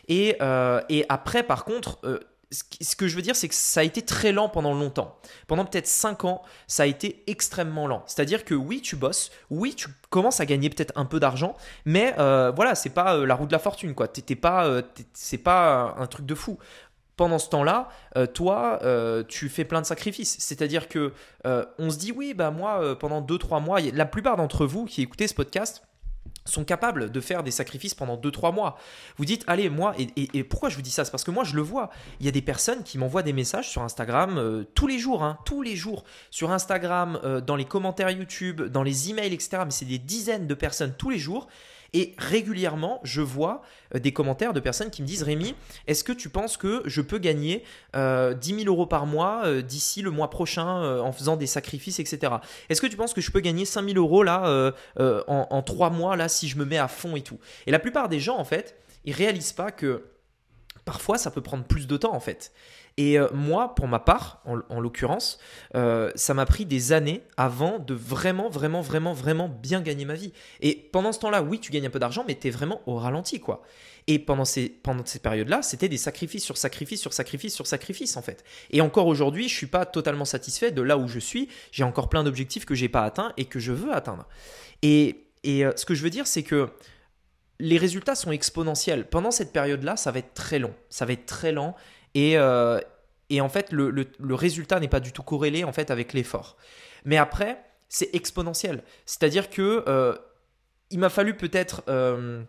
Et, 0.09 0.39
et 0.89 1.05
après, 1.09 1.43
par 1.43 1.65
contre, 1.65 1.84
euh, 2.05 2.21
ce 2.81 2.95
que 2.97 3.09
je 3.09 3.17
veux 3.17 3.23
dire, 3.23 3.35
c'est 3.37 3.49
que 3.49 3.55
ça 3.55 3.81
a 3.81 3.83
été 3.83 4.03
très 4.03 4.33
lent 4.33 4.49
pendant 4.49 4.75
longtemps. 4.75 5.19
Pendant 5.47 5.64
peut-être 5.64 5.87
5 5.87 6.25
ans, 6.25 6.43
ça 6.67 6.85
a 6.85 6.87
été 6.87 7.25
extrêmement 7.26 7.87
lent. 7.87 8.05
C'est-à-dire 8.07 8.45
que 8.45 8.55
oui, 8.55 8.81
tu 8.81 8.97
bosses, 8.97 9.31
oui, 9.50 9.75
tu 9.75 9.88
commences 10.11 10.41
à 10.41 10.47
gagner 10.47 10.71
peut-être 10.71 10.93
un 10.97 11.05
peu 11.05 11.19
d'argent, 11.21 11.57
mais 11.85 12.14
euh, 12.19 12.53
voilà, 12.55 12.75
c'est 12.75 12.91
pas 12.91 13.17
euh, 13.17 13.26
la 13.26 13.35
roue 13.35 13.47
de 13.47 13.53
la 13.53 13.59
fortune, 13.59 13.95
quoi. 13.95 14.09
T'es 14.09 14.37
pas, 14.37 14.83
c'est 15.12 15.38
pas 15.38 15.95
un 15.99 16.07
truc 16.07 16.26
de 16.26 16.35
fou. 16.35 16.59
pendant 17.17 17.38
ce 17.38 17.49
temps-là, 17.50 17.88
euh, 18.17 18.26
toi, 18.26 18.81
euh, 18.83 19.23
tu 19.26 19.49
fais 19.49 19.64
plein 19.64 19.81
de 19.81 19.87
sacrifices. 19.87 20.37
C'est-à-dire 20.38 20.88
que 20.88 21.12
euh, 21.47 21.64
on 21.79 21.91
se 21.91 21.99
dit, 21.99 22.12
oui, 22.12 22.35
bah 22.35 22.50
moi, 22.50 22.97
pendant 22.99 23.23
2-3 23.23 23.62
mois, 23.62 23.81
la 23.81 24.07
plupart 24.07 24.37
d'entre 24.37 24.67
vous 24.67 24.85
qui 24.85 25.03
écoutez 25.03 25.29
ce 25.29 25.35
podcast 25.35 25.83
sont 26.45 26.65
capables 26.65 27.11
de 27.11 27.21
faire 27.21 27.43
des 27.43 27.51
sacrifices 27.51 27.95
pendant 27.95 28.17
2-3 28.17 28.55
mois. 28.55 28.79
Vous 29.17 29.25
dites, 29.25 29.45
allez, 29.47 29.69
moi, 29.71 29.95
et, 29.99 30.45
pourquoi 30.45 30.69
je 30.69 30.77
vous 30.77 30.83
dis 30.83 30.91
ça? 30.91 31.05
C'est 31.05 31.11
parce 31.11 31.25
que 31.25 31.31
moi, 31.31 31.45
je 31.45 31.55
le 31.55 31.63
vois. 31.63 31.91
Il 32.21 32.27
y 32.27 32.29
a 32.29 32.33
des 32.33 32.43
personnes 32.43 32.83
qui 32.83 32.99
m'envoient 32.99 33.23
des 33.23 33.33
messages 33.33 33.71
sur 33.71 33.83
Instagram 33.83 34.65
tous 34.75 34.87
les 34.87 34.99
jours, 34.99 35.23
hein, 35.23 35.39
tous 35.45 35.63
les 35.63 35.77
jours. 35.77 36.05
Sur 36.31 36.53
Instagram, 36.53 37.43
dans 37.47 37.57
les 37.57 37.65
commentaires 37.65 38.11
YouTube, 38.11 38.63
dans 38.63 38.83
les 38.83 39.11
emails, 39.11 39.33
etc. 39.33 39.63
Mais 39.65 39.71
c'est 39.71 39.85
des 39.85 39.99
dizaines 39.99 40.47
de 40.47 40.55
personnes 40.55 40.95
tous 40.97 41.11
les 41.11 41.19
jours 41.19 41.49
et 41.95 42.15
régulièrement, 42.19 43.01
je 43.05 43.23
vois 43.23 43.63
euh, 43.95 43.99
des 43.99 44.13
commentaires 44.13 44.53
de 44.53 44.61
personnes 44.61 44.91
qui 44.91 45.01
me 45.01 45.07
disent 45.07 45.23
Rémi, 45.23 45.55
est-ce 45.87 46.05
que 46.05 46.13
tu 46.13 46.29
penses 46.29 46.57
que 46.57 46.83
je 46.85 47.01
peux 47.01 47.19
gagner 47.19 47.65
10 47.95 48.37
000 48.43 48.67
euros 48.67 48.87
par 48.87 49.07
mois 49.07 49.43
euh, 49.47 49.63
d'ici 49.63 50.03
le 50.03 50.11
mois 50.11 50.29
prochain 50.29 51.01
en 51.01 51.13
faisant 51.13 51.37
des 51.37 51.47
sacrifices, 51.47 52.01
etc. 52.01 52.35
Est-ce 52.69 52.83
que 52.83 52.87
tu 52.87 52.97
penses 52.97 53.15
que 53.15 53.21
je 53.21 53.31
peux 53.31 53.41
gagner 53.41 53.65
5 53.65 53.89
000 53.89 53.97
euros 53.99 54.23
là 54.23 54.73
en, 54.99 55.47
en 55.51 55.63
3 55.63 55.91
mois 55.91 56.17
là 56.17 56.29
si 56.29 56.49
je 56.49 56.59
me 56.59 56.65
mets 56.65 56.79
à 56.79 56.89
fond 56.89 57.17
et 57.17 57.23
tout? 57.23 57.39
Et 57.67 57.71
la 57.71 57.79
plupart 57.79 58.09
des 58.09 58.21
gens, 58.21 58.37
en 58.37 58.45
fait, 58.45 58.77
ils 59.05 59.15
réalisent 59.15 59.53
pas 59.53 59.71
que 59.71 60.05
parfois 60.85 61.19
ça 61.19 61.31
peut 61.31 61.41
prendre 61.41 61.65
plus 61.65 61.87
de 61.87 61.97
temps 61.97 62.15
en 62.15 62.21
fait. 62.21 62.53
Et 62.97 63.19
euh, 63.19 63.29
moi, 63.33 63.75
pour 63.75 63.89
ma 63.89 63.99
part, 63.99 64.41
en, 64.45 64.81
l'occurrence, 64.81 65.39
euh, 65.75 66.13
ça 66.15 66.33
m'a 66.33 66.47
pris 66.47 66.65
des 66.65 66.93
années 66.93 67.23
avant 67.37 67.81
de 67.81 67.93
vraiment, 67.93 68.49
vraiment, 68.49 68.83
vraiment, 68.83 69.13
vraiment 69.13 69.49
bien 69.49 69.81
gagner 69.81 70.05
ma 70.05 70.15
vie. 70.15 70.33
Et 70.61 70.89
pendant 70.93 71.13
ce 71.13 71.19
temps-là, 71.21 71.43
oui, 71.43 71.59
tu 71.59 71.73
gagnes 71.73 71.87
un 71.87 71.91
peu 71.91 71.99
d'argent, 71.99 72.25
mais 72.27 72.37
tu 72.39 72.49
es 72.49 72.51
vraiment 72.51 72.83
au 72.87 72.97
ralenti, 72.97 73.41
quoi. 73.41 73.63
Et 74.07 74.19
pendant 74.19 74.45
ces, 74.45 74.69
pendant 74.69 75.05
ces 75.05 75.19
périodes-là, 75.19 75.63
c'était 75.63 75.89
des 75.89 75.97
sacrifices 75.97 76.45
sur 76.45 76.57
sacrifices 76.57 77.01
sur 77.01 77.13
sacrifices 77.13 77.55
sur 77.55 77.67
sacrifices, 77.67 78.17
en 78.17 78.23
fait. 78.23 78.45
Et 78.71 78.81
encore 78.81 79.09
aujourd'hui, 79.09 79.49
je 79.49 79.55
suis 79.55 79.67
pas 79.67 79.87
totalement 79.87 80.27
satisfait 80.27 80.71
de 80.71 80.83
là 80.83 80.97
où 80.97 81.09
je 81.09 81.19
suis. 81.19 81.49
J'ai 81.73 81.85
encore 81.85 82.09
plein 82.09 82.23
d'objectifs 82.23 82.65
que 82.65 82.75
j'ai 82.75 82.89
pas 82.89 83.03
atteints 83.03 83.33
et 83.37 83.47
que 83.47 83.59
je 83.59 83.73
veux 83.73 83.93
atteindre. 83.93 84.29
Et, 84.83 85.27
et 85.43 85.65
euh, 85.65 85.73
ce 85.75 85.85
que 85.85 85.95
je 85.95 86.03
veux 86.03 86.11
dire, 86.11 86.29
c'est 86.29 86.43
que 86.45 86.69
les 87.59 87.79
résultats 87.79 88.15
sont 88.15 88.31
exponentiels. 88.31 89.09
Pendant 89.09 89.31
cette 89.31 89.53
période-là, 89.53 89.97
ça 89.97 90.13
va 90.13 90.19
être 90.19 90.35
très 90.35 90.59
long. 90.59 90.75
Ça 90.91 91.07
va 91.07 91.13
être 91.13 91.27
très 91.27 91.53
lent 91.53 91.75
et, 92.14 92.38
euh, 92.38 92.80
et 93.30 93.40
en 93.40 93.49
fait, 93.49 93.73
le, 93.73 94.06
résultat 94.35 94.80
n'est 94.80 94.88
pas 94.88 95.00
du 95.00 95.12
tout 95.12 95.23
corrélé 95.23 95.64
en 95.64 95.73
fait 95.73 95.90
avec 95.90 96.12
l'effort. 96.12 96.56
Mais 97.04 97.16
après, 97.16 97.62
c'est 97.88 98.14
exponentiel. 98.14 98.83
C'est-à-dire 99.04 99.50
que 99.50 99.85
euh, 99.88 100.16
il 100.90 100.99
m'a 100.99 101.11
fallu 101.11 101.37
peut-être 101.37 101.83
euh, 101.88 102.42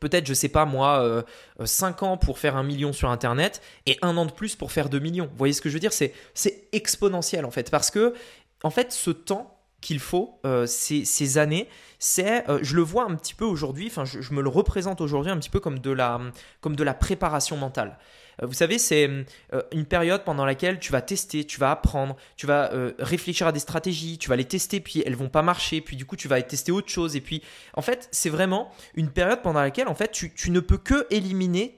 peut-être, 0.00 0.26
je 0.26 0.34
sais 0.34 0.48
pas 0.48 0.64
moi, 0.64 1.24
5 1.64 2.02
ans 2.02 2.16
pour 2.16 2.38
faire 2.38 2.56
un 2.56 2.62
million 2.62 2.92
sur 2.92 3.10
Internet 3.10 3.62
et 3.86 3.98
un 4.02 4.16
an 4.16 4.26
de 4.26 4.32
plus 4.32 4.54
pour 4.54 4.70
faire 4.70 4.88
2 4.88 4.98
millions. 4.98 5.26
Vous 5.26 5.36
voyez 5.36 5.54
ce 5.54 5.60
que 5.60 5.68
je 5.68 5.74
veux 5.74 5.80
dire? 5.80 5.92
C'est 5.92 6.68
exponentiel 6.72 7.44
en 7.44 7.50
fait. 7.50 7.70
Parce 7.70 7.90
que, 7.90 8.14
en 8.62 8.70
fait, 8.70 8.92
ce 8.92 9.10
temps 9.10 9.58
qu'il 9.80 10.00
faut, 10.00 10.40
ces, 10.66 11.04
ces, 11.04 11.38
années, 11.38 11.68
c'est, 11.98 12.44
je 12.62 12.76
le 12.76 12.82
vois 12.82 13.04
un 13.04 13.14
petit 13.16 13.34
peu 13.34 13.44
aujourd'hui, 13.44 13.88
enfin, 13.88 14.04
je, 14.04 14.20
je, 14.20 14.32
me 14.34 14.42
le 14.42 14.48
représente 14.48 15.00
aujourd'hui 15.00 15.32
un 15.32 15.38
petit 15.38 15.50
peu 15.50 15.60
comme 15.60 15.78
de 15.78 15.90
la, 15.90 16.20
comme 16.60 16.76
de 16.76 16.84
la 16.84 16.94
préparation 16.94 17.56
mentale. 17.56 17.98
Euh, 18.42 18.46
vous 18.46 18.52
savez, 18.52 18.78
c'est 18.78 19.08
euh, 19.52 19.62
une 19.72 19.84
période 19.84 20.24
pendant 20.24 20.44
laquelle 20.44 20.78
tu 20.78 20.92
vas 20.92 21.02
tester, 21.02 21.44
tu 21.44 21.58
vas 21.58 21.70
apprendre, 21.70 22.16
tu 22.36 22.46
vas 22.46 22.72
euh, 22.72 22.92
réfléchir 22.98 23.46
à 23.46 23.52
des 23.52 23.60
stratégies, 23.60 24.18
tu 24.18 24.28
vas 24.28 24.36
les 24.36 24.44
tester, 24.44 24.80
puis 24.80 25.02
elles 25.04 25.16
vont 25.16 25.28
pas 25.28 25.42
marcher, 25.42 25.80
puis 25.80 25.96
du 25.96 26.04
coup 26.04 26.16
tu 26.16 26.28
vas 26.28 26.40
tester 26.42 26.72
autre 26.72 26.88
chose. 26.88 27.16
Et 27.16 27.20
puis, 27.20 27.42
en 27.74 27.82
fait, 27.82 28.08
c'est 28.12 28.30
vraiment 28.30 28.70
une 28.94 29.10
période 29.10 29.42
pendant 29.42 29.60
laquelle, 29.60 29.88
en 29.88 29.94
fait, 29.94 30.12
tu, 30.12 30.32
tu 30.34 30.50
ne 30.50 30.60
peux 30.60 30.78
que 30.78 31.06
éliminer 31.10 31.74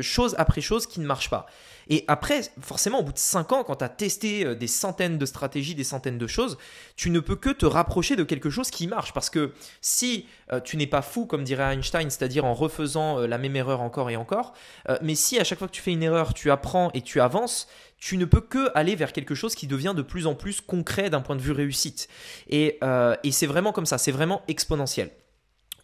chose 0.00 0.34
après 0.38 0.62
chose 0.62 0.86
qui 0.86 1.00
ne 1.00 1.06
marche 1.06 1.28
pas. 1.28 1.44
Et 1.90 2.04
après, 2.06 2.42
forcément, 2.62 3.00
au 3.00 3.02
bout 3.02 3.12
de 3.12 3.18
5 3.18 3.52
ans, 3.52 3.64
quand 3.64 3.76
tu 3.76 3.84
as 3.84 3.88
testé 3.88 4.46
euh, 4.46 4.54
des 4.54 4.68
centaines 4.68 5.18
de 5.18 5.26
stratégies, 5.26 5.74
des 5.74 5.84
centaines 5.84 6.18
de 6.18 6.26
choses, 6.28 6.56
tu 6.94 7.10
ne 7.10 7.18
peux 7.18 7.34
que 7.34 7.50
te 7.50 7.66
rapprocher 7.66 8.14
de 8.14 8.22
quelque 8.22 8.48
chose 8.48 8.70
qui 8.70 8.86
marche. 8.86 9.12
Parce 9.12 9.28
que 9.28 9.52
si 9.80 10.26
euh, 10.52 10.60
tu 10.60 10.76
n'es 10.76 10.86
pas 10.86 11.02
fou, 11.02 11.26
comme 11.26 11.42
dirait 11.42 11.74
Einstein, 11.74 12.08
c'est-à-dire 12.08 12.44
en 12.44 12.54
refaisant 12.54 13.18
euh, 13.18 13.26
la 13.26 13.38
même 13.38 13.56
erreur 13.56 13.80
encore 13.80 14.08
et 14.08 14.16
encore, 14.16 14.54
mais 15.02 15.16
si 15.16 15.38
à 15.38 15.44
chaque 15.44 15.58
fois 15.58 15.66
que 15.66 15.72
tu 15.72 15.82
fais 15.82 15.90
une 15.90 16.02
erreur, 16.02 16.32
tu 16.32 16.50
apprends 16.50 16.90
et 16.94 17.02
tu 17.02 17.20
avances, 17.20 17.66
tu 17.98 18.16
ne 18.16 18.24
peux 18.24 18.40
que 18.40 18.70
aller 18.74 18.94
vers 18.94 19.12
quelque 19.12 19.34
chose 19.34 19.56
qui 19.56 19.66
devient 19.66 19.94
de 19.96 20.02
plus 20.02 20.26
en 20.28 20.34
plus 20.34 20.60
concret 20.60 21.10
d'un 21.10 21.20
point 21.20 21.34
de 21.34 21.42
vue 21.42 21.52
réussite. 21.52 22.08
Et, 22.48 22.78
et 23.24 23.32
c'est 23.32 23.46
vraiment 23.46 23.72
comme 23.72 23.86
ça, 23.86 23.98
c'est 23.98 24.12
vraiment 24.12 24.42
exponentiel. 24.48 25.10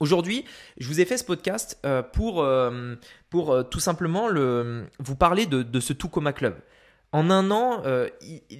Aujourd'hui, 0.00 0.44
je 0.78 0.88
vous 0.88 1.00
ai 1.00 1.04
fait 1.04 1.16
ce 1.16 1.24
podcast 1.24 1.78
euh, 1.86 2.02
pour, 2.02 2.42
euh, 2.42 2.96
pour 3.30 3.52
euh, 3.52 3.62
tout 3.62 3.80
simplement 3.80 4.28
le, 4.28 4.86
vous 4.98 5.16
parler 5.16 5.46
de, 5.46 5.62
de 5.62 5.80
ce 5.80 5.92
Coma 5.92 6.32
Club. 6.32 6.56
En 7.12 7.30
un 7.30 7.50
an, 7.50 7.82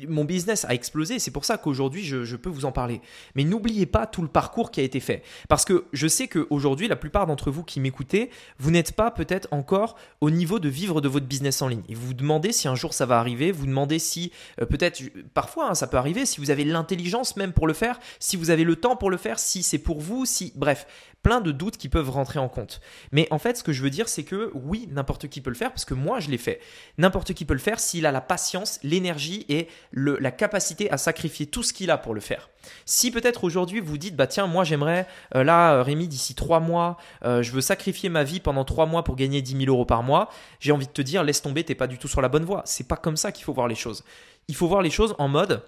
mon 0.08 0.24
business 0.24 0.64
a 0.64 0.72
explosé. 0.72 1.18
C'est 1.18 1.32
pour 1.32 1.44
ça 1.44 1.58
qu'aujourd'hui, 1.58 2.04
je, 2.04 2.36
peux 2.36 2.48
vous 2.48 2.64
en 2.64 2.72
parler. 2.72 3.02
Mais 3.34 3.44
n'oubliez 3.44 3.84
pas 3.84 4.06
tout 4.06 4.22
le 4.22 4.28
parcours 4.28 4.70
qui 4.70 4.80
a 4.80 4.82
été 4.84 4.98
fait. 5.00 5.22
Parce 5.48 5.66
que 5.66 5.84
je 5.92 6.06
sais 6.06 6.26
qu'aujourd'hui, 6.26 6.88
la 6.88 6.96
plupart 6.96 7.26
d'entre 7.26 7.50
vous 7.50 7.64
qui 7.64 7.80
m'écoutez, 7.80 8.30
vous 8.58 8.70
n'êtes 8.70 8.92
pas 8.92 9.10
peut-être 9.10 9.48
encore 9.50 9.96
au 10.22 10.30
niveau 10.30 10.58
de 10.58 10.70
vivre 10.70 11.02
de 11.02 11.08
votre 11.08 11.26
business 11.26 11.60
en 11.60 11.68
ligne. 11.68 11.82
Et 11.90 11.94
vous 11.94 12.06
vous 12.06 12.14
demandez 12.14 12.52
si 12.52 12.66
un 12.66 12.76
jour 12.76 12.94
ça 12.94 13.04
va 13.04 13.18
arriver. 13.18 13.52
Vous 13.52 13.66
demandez 13.66 13.98
si, 13.98 14.32
peut-être, 14.56 15.02
parfois, 15.34 15.68
hein, 15.70 15.74
ça 15.74 15.86
peut 15.86 15.98
arriver, 15.98 16.24
si 16.24 16.40
vous 16.40 16.50
avez 16.50 16.64
l'intelligence 16.64 17.36
même 17.36 17.52
pour 17.52 17.66
le 17.66 17.74
faire, 17.74 17.98
si 18.20 18.36
vous 18.36 18.48
avez 18.48 18.64
le 18.64 18.76
temps 18.76 18.96
pour 18.96 19.10
le 19.10 19.18
faire, 19.18 19.38
si 19.38 19.64
c'est 19.64 19.78
pour 19.78 20.00
vous, 20.00 20.24
si. 20.24 20.52
Bref, 20.54 20.86
plein 21.26 21.40
de 21.40 21.50
doutes 21.50 21.76
qui 21.76 21.88
peuvent 21.88 22.08
rentrer 22.08 22.38
en 22.38 22.48
compte. 22.48 22.80
Mais 23.10 23.26
en 23.32 23.40
fait, 23.40 23.56
ce 23.56 23.64
que 23.64 23.72
je 23.72 23.82
veux 23.82 23.90
dire, 23.90 24.08
c'est 24.08 24.22
que 24.22 24.52
oui, 24.54 24.88
n'importe 24.92 25.26
qui 25.26 25.40
peut 25.40 25.50
le 25.50 25.56
faire 25.56 25.70
parce 25.70 25.84
que 25.84 25.92
moi, 25.92 26.20
je 26.20 26.30
l'ai 26.30 26.38
fait. 26.38 26.60
N'importe 26.98 27.32
qui 27.34 27.44
peut 27.44 27.52
le 27.52 27.58
faire 27.58 27.80
s'il 27.80 28.06
a 28.06 28.12
la 28.12 28.20
patience, 28.20 28.78
l'énergie 28.84 29.44
et 29.48 29.66
la 29.92 30.30
capacité 30.30 30.88
à 30.92 30.98
sacrifier 30.98 31.46
tout 31.46 31.64
ce 31.64 31.72
qu'il 31.72 31.90
a 31.90 31.98
pour 31.98 32.14
le 32.14 32.20
faire. 32.20 32.48
Si 32.84 33.10
peut-être 33.10 33.42
aujourd'hui 33.42 33.80
vous 33.80 33.98
dites, 33.98 34.14
bah 34.14 34.28
tiens, 34.28 34.46
moi 34.46 34.62
j'aimerais, 34.62 35.08
euh, 35.34 35.42
là, 35.42 35.74
euh, 35.74 35.82
Rémi, 35.82 36.06
d'ici 36.06 36.36
trois 36.36 36.60
mois, 36.60 36.96
euh, 37.24 37.42
je 37.42 37.50
veux 37.50 37.60
sacrifier 37.60 38.08
ma 38.08 38.22
vie 38.22 38.38
pendant 38.38 38.64
trois 38.64 38.86
mois 38.86 39.02
pour 39.02 39.16
gagner 39.16 39.42
10 39.42 39.64
000 39.64 39.64
euros 39.66 39.84
par 39.84 40.04
mois, 40.04 40.28
j'ai 40.60 40.70
envie 40.70 40.86
de 40.86 40.92
te 40.92 41.02
dire, 41.02 41.24
laisse 41.24 41.42
tomber, 41.42 41.64
t'es 41.64 41.74
pas 41.74 41.88
du 41.88 41.98
tout 41.98 42.06
sur 42.06 42.20
la 42.20 42.28
bonne 42.28 42.44
voie. 42.44 42.62
C'est 42.66 42.86
pas 42.86 42.96
comme 42.96 43.16
ça 43.16 43.32
qu'il 43.32 43.44
faut 43.44 43.52
voir 43.52 43.66
les 43.66 43.74
choses. 43.74 44.04
Il 44.46 44.54
faut 44.54 44.68
voir 44.68 44.80
les 44.80 44.90
choses 44.90 45.16
en 45.18 45.26
mode, 45.26 45.64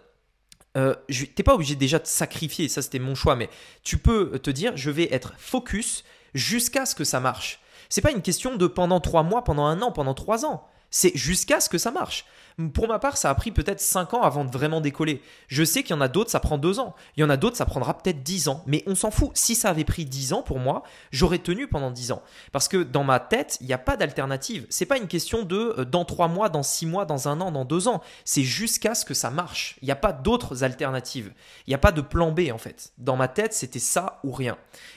euh, 0.77 0.95
t'es 1.35 1.43
pas 1.43 1.55
obligé 1.55 1.75
déjà 1.75 1.99
de 1.99 2.07
sacrifier, 2.07 2.69
ça 2.69 2.83
c'était 2.83 2.99
mon 2.99 3.15
choix, 3.15 3.37
mais 3.37 3.49
tu 3.83 3.99
peux 3.99 4.39
te 4.39 4.51
dire 4.51 4.77
je 4.77 4.91
vais 4.91 5.09
être 5.13 5.35
focus 5.39 6.05
jusqu'à 6.35 6.87
ce 6.87 6.95
que 6.95 7.05
ça 7.05 7.21
marche. 7.21 7.61
C'est 7.89 8.03
pas 8.03 8.11
une 8.11 8.23
question 8.23 8.57
de 8.57 8.67
pendant 8.67 9.01
trois 9.01 9.23
mois, 9.23 9.45
pendant 9.45 9.65
un 9.65 9.81
an, 9.83 9.93
pendant 9.93 10.15
trois 10.15 10.45
ans. 10.45 10.67
C'est 10.91 11.17
jusqu'à 11.17 11.61
ce 11.61 11.69
que 11.69 11.79
ça 11.79 11.91
marche. 11.91 12.27
Pour 12.75 12.89
ma 12.89 12.99
part, 12.99 13.17
ça 13.17 13.31
a 13.31 13.35
pris 13.37 13.53
peut-être 13.53 13.79
5 13.79 14.15
ans 14.15 14.23
avant 14.23 14.45
de 14.45 14.51
vraiment 14.51 14.81
décoller. 14.81 15.23
Je 15.47 15.63
sais 15.63 15.85
qu'il 15.85 15.95
y 15.95 15.99
en 15.99 16.01
a 16.01 16.09
d'autres, 16.09 16.31
ça 16.31 16.41
prend 16.41 16.59
2 16.59 16.81
ans. 16.81 16.97
Il 17.17 17.21
y 17.21 17.25
en 17.25 17.31
a 17.31 17.37
d'autres, 17.37 17.57
ça 17.57 17.67
prendra 17.67 17.97
peut-être 17.97 18.25
10 18.25 18.49
ans. 18.49 18.65
Mais 18.67 18.83
on 18.87 18.97
s'en 18.97 19.13
fout. 19.13 19.31
Si 19.35 19.55
ça 19.55 19.71
avait 19.71 19.85
pris 19.85 20.05
10 20.05 20.33
ans 20.33 20.43
pour 20.43 20.59
moi, 20.59 20.83
j'aurais 21.13 21.39
tenu 21.39 21.69
pendant 21.69 21.93
10 21.93 22.11
ans. 22.11 22.23
Parce 22.51 22.67
que 22.67 22.83
dans 22.83 23.05
ma 23.05 23.21
tête, 23.21 23.59
il 23.61 23.69
n'y 23.69 23.73
a 23.73 23.79
pas 23.79 23.97
d'alternative. 23.97 24.67
C'est 24.71 24.87
pas 24.87 24.97
une 24.97 25.07
question 25.07 25.45
de 25.45 25.77
euh, 25.79 25.85
dans 25.85 26.05
3 26.05 26.27
mois, 26.27 26.49
dans 26.49 26.65
6 26.65 26.87
mois, 26.87 27.05
dans 27.05 27.29
un 27.29 27.41
an, 27.41 27.53
dans 27.53 27.65
2 27.65 27.87
ans. 27.87 28.03
C'est 28.25 28.43
jusqu'à 28.43 28.97
ce 28.97 29.05
que 29.05 29.15
ça 29.15 29.31
marche. 29.31 29.77
Il 29.81 29.85
n'y 29.85 29.93
a 29.93 29.97
pas 29.97 30.13
d'autres 30.13 30.65
alternatives. 30.65 31.33
Il 31.69 31.71
n'y 31.71 31.75
a 31.77 31.79
pas 31.79 31.93
de 31.93 32.01
plan 32.01 32.33
B 32.33 32.51
en 32.53 32.59
fait. 32.59 32.93
Dans 32.99 33.15
ma 33.15 33.29
tête, 33.29 33.55
c'était 33.55 33.79
ça 33.79 34.19
ou 34.25 34.33
rien. 34.33 34.57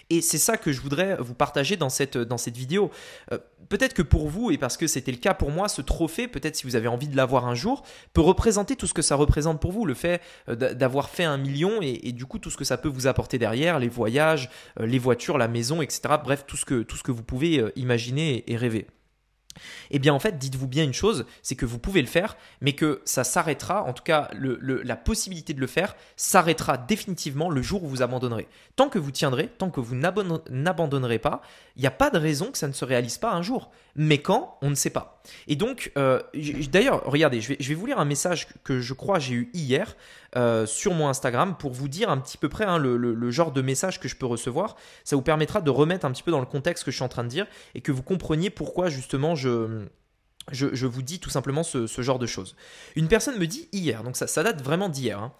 Et 0.09 0.21
c'est 0.21 0.39
ça 0.39 0.57
que 0.57 0.71
je 0.71 0.81
voudrais 0.81 1.15
vous 1.17 1.35
partager 1.35 1.77
dans 1.77 1.89
cette, 1.89 2.17
dans 2.17 2.37
cette 2.37 2.57
vidéo. 2.57 2.89
Euh, 3.31 3.37
peut-être 3.69 3.93
que 3.93 4.01
pour 4.01 4.27
vous, 4.27 4.51
et 4.51 4.57
parce 4.57 4.77
que 4.77 4.87
c'était 4.87 5.11
le 5.11 5.17
cas 5.17 5.33
pour 5.33 5.51
moi, 5.51 5.69
ce 5.69 5.81
trophée, 5.81 6.27
peut-être 6.27 6.55
si 6.55 6.63
vous 6.65 6.75
avez 6.75 6.87
envie 6.87 7.07
de 7.07 7.15
l'avoir 7.15 7.47
un 7.47 7.50
jour, 7.55 7.84
peut 8.13 8.22
représenter 8.22 8.75
tout 8.75 8.88
ce 8.88 8.93
que 8.93 9.01
ça 9.01 9.15
représente 9.15 9.60
pour 9.60 9.72
vous, 9.72 9.86
le 9.86 9.93
fait 9.93 10.22
euh, 10.50 10.55
d'avoir 10.55 11.10
fait 11.10 11.24
un 11.24 11.38
million 11.38 11.81
et, 11.81 12.12
du 12.12 12.25
coup 12.25 12.39
tout 12.39 12.50
ce 12.50 12.58
que 12.58 12.63
ça 12.63 12.77
peut 12.77 12.89
vous 12.89 13.08
apporter 13.08 13.38
derrière, 13.38 13.79
les 13.79 13.89
voyages, 13.89 14.50
euh, 14.79 14.86
les 14.86 15.00
voitures, 15.00 15.38
la 15.38 15.48
maison, 15.48 15.81
etc. 15.81 16.01
Bref, 16.24 16.46
tout 16.48 16.58
ce 16.58 16.65
que, 16.65 16.84
tout 16.84 16.98
ce 16.98 17.03
que 17.03 17.12
vous 17.12 17.24
pouvez 17.24 17.60
euh, 17.60 17.72
imaginer 17.75 18.43
et 18.48 18.58
rêver. 18.58 18.88
Eh 19.89 20.00
bien 20.00 20.13
en 20.13 20.20
fait, 20.20 20.38
dites-vous 20.38 20.67
bien 20.67 20.84
une 20.84 20.93
chose, 20.93 21.25
c'est 21.41 21.55
que 21.55 21.65
vous 21.65 21.79
pouvez 21.79 22.01
le 22.01 22.08
faire, 22.08 22.38
mais 22.62 22.74
que 22.74 23.01
ça 23.05 23.24
s'arrêtera, 23.24 23.84
en 23.84 23.93
tout 23.93 24.03
cas 24.03 24.29
la 24.34 24.96
possibilité 24.96 25.53
de 25.53 25.60
le 25.60 25.67
faire 25.67 25.96
s'arrêtera 26.15 26.77
définitivement 26.77 27.50
le 27.50 27.62
jour 27.62 27.84
où 27.84 27.88
vous 27.88 28.01
abandonnerez. 28.01 28.48
Tant 28.75 28.89
que 28.89 29.00
vous 29.00 29.12
tiendrez, 29.12 29.48
tant 29.48 29.70
que 29.70 29.79
vous 29.79 29.96
n'abandonnerez 29.96 31.20
pas, 31.20 31.41
il 31.75 31.81
n'y 31.81 31.88
a 31.88 31.91
pas 31.91 32.10
de 32.10 32.17
raison 32.17 32.51
que 32.51 32.58
ça 32.58 32.67
ne 32.67 32.74
se 32.74 32.86
réalise 32.86 33.17
pas 33.17 33.31
un 33.31 33.41
jour. 33.41 33.72
Mais 33.96 34.20
quand, 34.20 34.58
on 34.62 34.70
ne 34.70 34.75
sait 34.75 34.89
pas. 34.89 35.22
Et 35.48 35.55
donc, 35.55 35.91
euh, 35.98 36.22
d'ailleurs, 36.72 37.03
regardez, 37.05 37.41
je 37.41 37.50
vais, 37.50 37.58
je 37.60 37.70
vais, 37.70 37.75
vous 37.75 37.86
lire 37.86 38.00
un 38.00 38.05
message 38.05 38.48
que 38.63 38.79
je 38.79 38.93
crois 38.93 39.20
j'ai 39.20 39.34
eu 39.34 39.50
hier 39.53 39.96
euh, 40.38 40.65
sur 40.65 40.93
mon 40.93 41.09
Instagram 41.09 41.55
pour 41.57 41.71
vous 41.71 41.89
dire 41.89 42.09
un 42.09 42.17
petit 42.17 42.38
peu 42.38 42.47
près 42.47 42.63
hein, 42.63 42.77
le, 42.77 43.31
genre 43.31 43.51
de 43.51 43.61
message 43.61 44.00
que 44.00 44.07
je 44.07 44.15
peux 44.15 44.25
recevoir. 44.25 44.75
Ça 45.03 45.15
vous 45.15 45.21
permettra 45.21 45.61
de 45.61 45.69
remettre 45.69 46.05
un 46.05 46.11
petit 46.11 46.23
peu 46.23 46.31
dans 46.31 46.39
le 46.39 46.45
contexte 46.45 46.83
que 46.85 46.91
je 46.91 46.95
suis 46.95 47.03
en 47.03 47.09
train 47.09 47.23
de 47.23 47.29
dire 47.29 47.47
et 47.75 47.81
que 47.81 47.91
vous 47.91 48.03
compreniez 48.03 48.50
pourquoi 48.50 48.89
justement 48.89 49.35
je 49.35 49.88
je, 50.51 50.85
vous 50.85 51.01
dis 51.01 51.19
tout 51.19 51.29
simplement 51.29 51.63
ce, 51.63 51.85
genre 52.01 52.19
de 52.19 52.25
choses. 52.25 52.55
Une 52.95 53.07
personne 53.07 53.38
me 53.38 53.45
dit 53.45 53.69
hier, 53.71 54.03
donc 54.03 54.17
ça, 54.17 54.25
ça 54.27 54.43
date 54.43 54.61
vraiment 54.61 54.89
d'hier. 54.89 55.19
hein, 55.19 55.33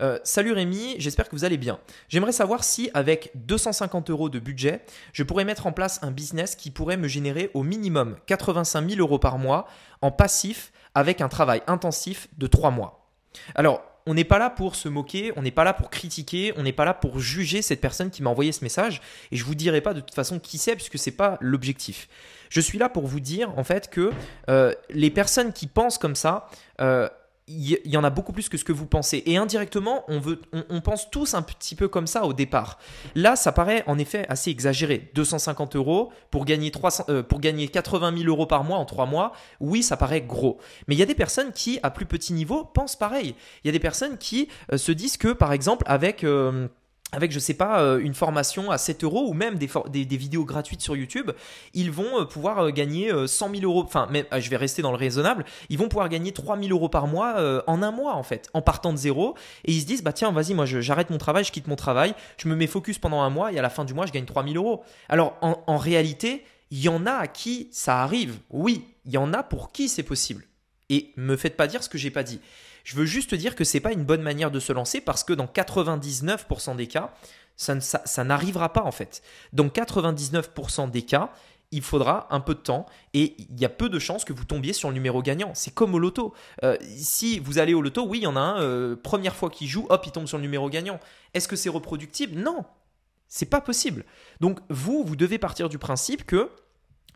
euh, 0.00 0.18
Salut 0.24 0.52
Rémi, 0.52 0.94
j'espère 0.98 1.28
que 1.28 1.34
vous 1.34 1.44
allez 1.44 1.58
bien. 1.58 1.80
J'aimerais 2.08 2.32
savoir 2.32 2.64
si 2.64 2.90
avec 2.94 3.32
250 3.34 4.10
euros 4.10 4.28
de 4.28 4.38
budget, 4.38 4.84
je 5.12 5.22
pourrais 5.22 5.44
mettre 5.44 5.66
en 5.66 5.72
place 5.72 5.98
un 6.02 6.12
business 6.12 6.54
qui 6.54 6.70
pourrait 6.70 6.96
me 6.96 7.08
générer 7.08 7.50
au 7.54 7.62
minimum 7.62 8.16
85 8.26 8.88
000 8.90 9.00
euros 9.00 9.18
par 9.18 9.38
mois 9.38 9.66
en 10.02 10.10
passif 10.10 10.72
avec 10.94 11.20
un 11.20 11.28
travail 11.28 11.62
intensif 11.66 12.28
de 12.38 12.46
3 12.46 12.70
mois. 12.70 13.10
Alors, 13.54 13.82
on 14.06 14.14
n'est 14.14 14.24
pas 14.24 14.38
là 14.38 14.50
pour 14.50 14.76
se 14.76 14.88
moquer, 14.88 15.32
on 15.36 15.42
n'est 15.42 15.50
pas 15.50 15.64
là 15.64 15.72
pour 15.72 15.88
critiquer, 15.88 16.52
on 16.56 16.62
n'est 16.62 16.72
pas 16.72 16.84
là 16.84 16.92
pour 16.92 17.20
juger 17.20 17.62
cette 17.62 17.80
personne 17.80 18.10
qui 18.10 18.22
m'a 18.22 18.30
envoyé 18.30 18.52
ce 18.52 18.62
message. 18.62 19.00
Et 19.32 19.36
je 19.36 19.44
vous 19.44 19.54
dirai 19.54 19.80
pas 19.80 19.94
de 19.94 20.00
toute 20.00 20.14
façon 20.14 20.38
qui 20.38 20.58
c'est 20.58 20.76
puisque 20.76 20.98
c'est 20.98 21.10
pas 21.10 21.38
l'objectif. 21.40 22.08
Je 22.50 22.60
suis 22.60 22.78
là 22.78 22.88
pour 22.88 23.06
vous 23.06 23.20
dire 23.20 23.58
en 23.58 23.64
fait 23.64 23.88
que 23.88 24.12
euh, 24.50 24.74
les 24.90 25.10
personnes 25.10 25.52
qui 25.52 25.66
pensent 25.66 25.96
comme 25.96 26.16
ça, 26.16 26.48
euh, 26.80 27.08
il 27.46 27.78
y, 27.84 27.96
en 27.98 28.04
a 28.04 28.10
beaucoup 28.10 28.32
plus 28.32 28.48
que 28.48 28.56
ce 28.56 28.64
que 28.64 28.72
vous 28.72 28.86
pensez. 28.86 29.22
Et 29.26 29.36
indirectement, 29.36 30.04
on, 30.08 30.18
veut, 30.18 30.40
on, 30.70 30.80
pense 30.80 31.10
tous 31.10 31.34
un 31.34 31.42
petit 31.42 31.74
peu 31.74 31.88
comme 31.88 32.06
ça 32.06 32.24
au 32.24 32.32
départ. 32.32 32.78
Là, 33.14 33.36
ça 33.36 33.52
paraît 33.52 33.84
en 33.86 33.98
effet 33.98 34.24
assez 34.30 34.50
exagéré. 34.50 35.10
250 35.14 35.76
euros 35.76 36.10
pour 36.30 36.46
gagner, 36.46 36.70
300, 36.70 37.04
euh, 37.10 37.22
pour 37.22 37.40
gagner 37.40 37.68
80 37.68 38.16
000 38.16 38.28
euros 38.28 38.46
par 38.46 38.64
mois 38.64 38.78
en 38.78 38.86
3 38.86 39.04
mois, 39.04 39.32
oui, 39.60 39.82
ça 39.82 39.98
paraît 39.98 40.22
gros. 40.22 40.58
Mais 40.88 40.94
il 40.94 40.98
y 40.98 41.02
a 41.02 41.06
des 41.06 41.14
personnes 41.14 41.52
qui, 41.52 41.78
à 41.82 41.90
plus 41.90 42.06
petit 42.06 42.32
niveau, 42.32 42.64
pensent 42.64 42.96
pareil. 42.96 43.34
Il 43.62 43.66
y 43.66 43.70
a 43.70 43.72
des 43.72 43.78
personnes 43.78 44.16
qui 44.16 44.48
se 44.74 44.92
disent 44.92 45.18
que, 45.18 45.28
par 45.28 45.52
exemple, 45.52 45.84
avec 45.86 46.24
avec, 47.14 47.32
je 47.32 47.38
sais 47.38 47.54
pas, 47.54 47.80
euh, 47.80 47.98
une 47.98 48.14
formation 48.14 48.70
à 48.70 48.78
7 48.78 49.04
euros 49.04 49.28
ou 49.28 49.34
même 49.34 49.56
des, 49.56 50.16
vidéos 50.16 50.44
gratuites 50.44 50.80
sur 50.80 50.96
YouTube, 50.96 51.30
ils 51.72 51.90
vont 51.90 52.20
euh, 52.20 52.24
pouvoir 52.24 52.58
euh, 52.66 52.70
gagner 52.70 53.10
100 53.26 53.50
000 53.50 53.62
euros, 53.62 53.84
enfin, 53.84 54.08
je 54.38 54.50
vais 54.50 54.56
rester 54.56 54.82
dans 54.82 54.90
le 54.90 54.96
raisonnable, 54.96 55.44
ils 55.68 55.78
vont 55.78 55.88
pouvoir 55.88 56.08
gagner 56.08 56.32
3 56.32 56.58
000 56.58 56.70
euros 56.70 56.88
par 56.88 57.06
mois 57.06 57.62
en 57.66 57.82
un 57.82 57.90
mois, 57.90 58.14
en 58.14 58.22
fait, 58.22 58.48
en 58.54 58.62
partant 58.62 58.92
de 58.92 58.98
zéro. 58.98 59.34
Et 59.64 59.72
ils 59.72 59.80
se 59.80 59.86
disent, 59.86 60.02
bah 60.02 60.12
tiens, 60.12 60.32
vas-y, 60.32 60.54
moi, 60.54 60.66
j'arrête 60.66 61.10
mon 61.10 61.18
travail, 61.18 61.44
je 61.44 61.52
quitte 61.52 61.68
mon 61.68 61.76
travail, 61.76 62.14
je 62.36 62.48
me 62.48 62.56
mets 62.56 62.66
focus 62.66 62.98
pendant 62.98 63.22
un 63.22 63.30
mois 63.30 63.52
et 63.52 63.58
à 63.58 63.62
la 63.62 63.70
fin 63.70 63.84
du 63.84 63.94
mois, 63.94 64.06
je 64.06 64.12
gagne 64.12 64.24
3 64.24 64.44
000 64.44 64.56
euros. 64.56 64.84
Alors, 65.08 65.36
en, 65.40 65.62
en 65.66 65.76
réalité, 65.76 66.44
il 66.70 66.80
y 66.80 66.88
en 66.88 67.06
a 67.06 67.12
à 67.12 67.26
qui 67.26 67.68
ça 67.70 68.02
arrive. 68.02 68.38
Oui, 68.50 68.84
il 69.04 69.12
y 69.12 69.18
en 69.18 69.32
a 69.32 69.42
pour 69.42 69.72
qui 69.72 69.88
c'est 69.88 70.02
possible. 70.02 70.44
Et 70.90 71.12
me 71.16 71.36
faites 71.36 71.56
pas 71.56 71.66
dire 71.66 71.82
ce 71.82 71.88
que 71.88 71.98
j'ai 71.98 72.10
pas 72.10 72.22
dit. 72.22 72.40
Je 72.84 72.96
veux 72.96 73.06
juste 73.06 73.34
dire 73.34 73.56
que 73.56 73.64
c'est 73.64 73.80
pas 73.80 73.92
une 73.92 74.04
bonne 74.04 74.22
manière 74.22 74.50
de 74.50 74.60
se 74.60 74.72
lancer 74.72 75.00
parce 75.00 75.24
que 75.24 75.32
dans 75.32 75.46
99% 75.46 76.76
des 76.76 76.86
cas, 76.86 77.12
ça, 77.56 77.80
ça, 77.80 78.24
n'arrivera 78.24 78.72
pas 78.72 78.82
en 78.82 78.92
fait. 78.92 79.22
Dans 79.52 79.66
99% 79.66 80.90
des 80.90 81.02
cas, 81.02 81.30
il 81.70 81.82
faudra 81.82 82.28
un 82.30 82.40
peu 82.40 82.54
de 82.54 82.60
temps 82.60 82.86
et 83.14 83.34
il 83.38 83.58
y 83.58 83.64
a 83.64 83.68
peu 83.68 83.88
de 83.88 83.98
chances 83.98 84.24
que 84.24 84.32
vous 84.32 84.44
tombiez 84.44 84.72
sur 84.72 84.88
le 84.88 84.94
numéro 84.94 85.22
gagnant. 85.22 85.52
C'est 85.54 85.72
comme 85.72 85.94
au 85.94 85.98
loto. 85.98 86.34
Euh, 86.62 86.76
si 86.96 87.38
vous 87.38 87.58
allez 87.58 87.74
au 87.74 87.80
loto, 87.80 88.06
oui, 88.06 88.18
il 88.18 88.24
y 88.24 88.26
en 88.26 88.36
a 88.36 88.40
un, 88.40 88.60
euh, 88.60 88.96
première 88.96 89.34
fois 89.34 89.50
qu'il 89.50 89.66
joue, 89.66 89.86
hop, 89.88 90.04
il 90.06 90.12
tombe 90.12 90.26
sur 90.26 90.36
le 90.36 90.42
numéro 90.42 90.68
gagnant. 90.68 91.00
Est-ce 91.32 91.48
que 91.48 91.56
c'est 91.56 91.70
reproductible? 91.70 92.38
Non, 92.38 92.64
c'est 93.28 93.48
pas 93.48 93.60
possible. 93.60 94.04
Donc 94.40 94.60
vous, 94.68 95.04
vous 95.04 95.16
devez 95.16 95.38
partir 95.38 95.68
du 95.68 95.78
principe 95.78 96.24
que 96.24 96.50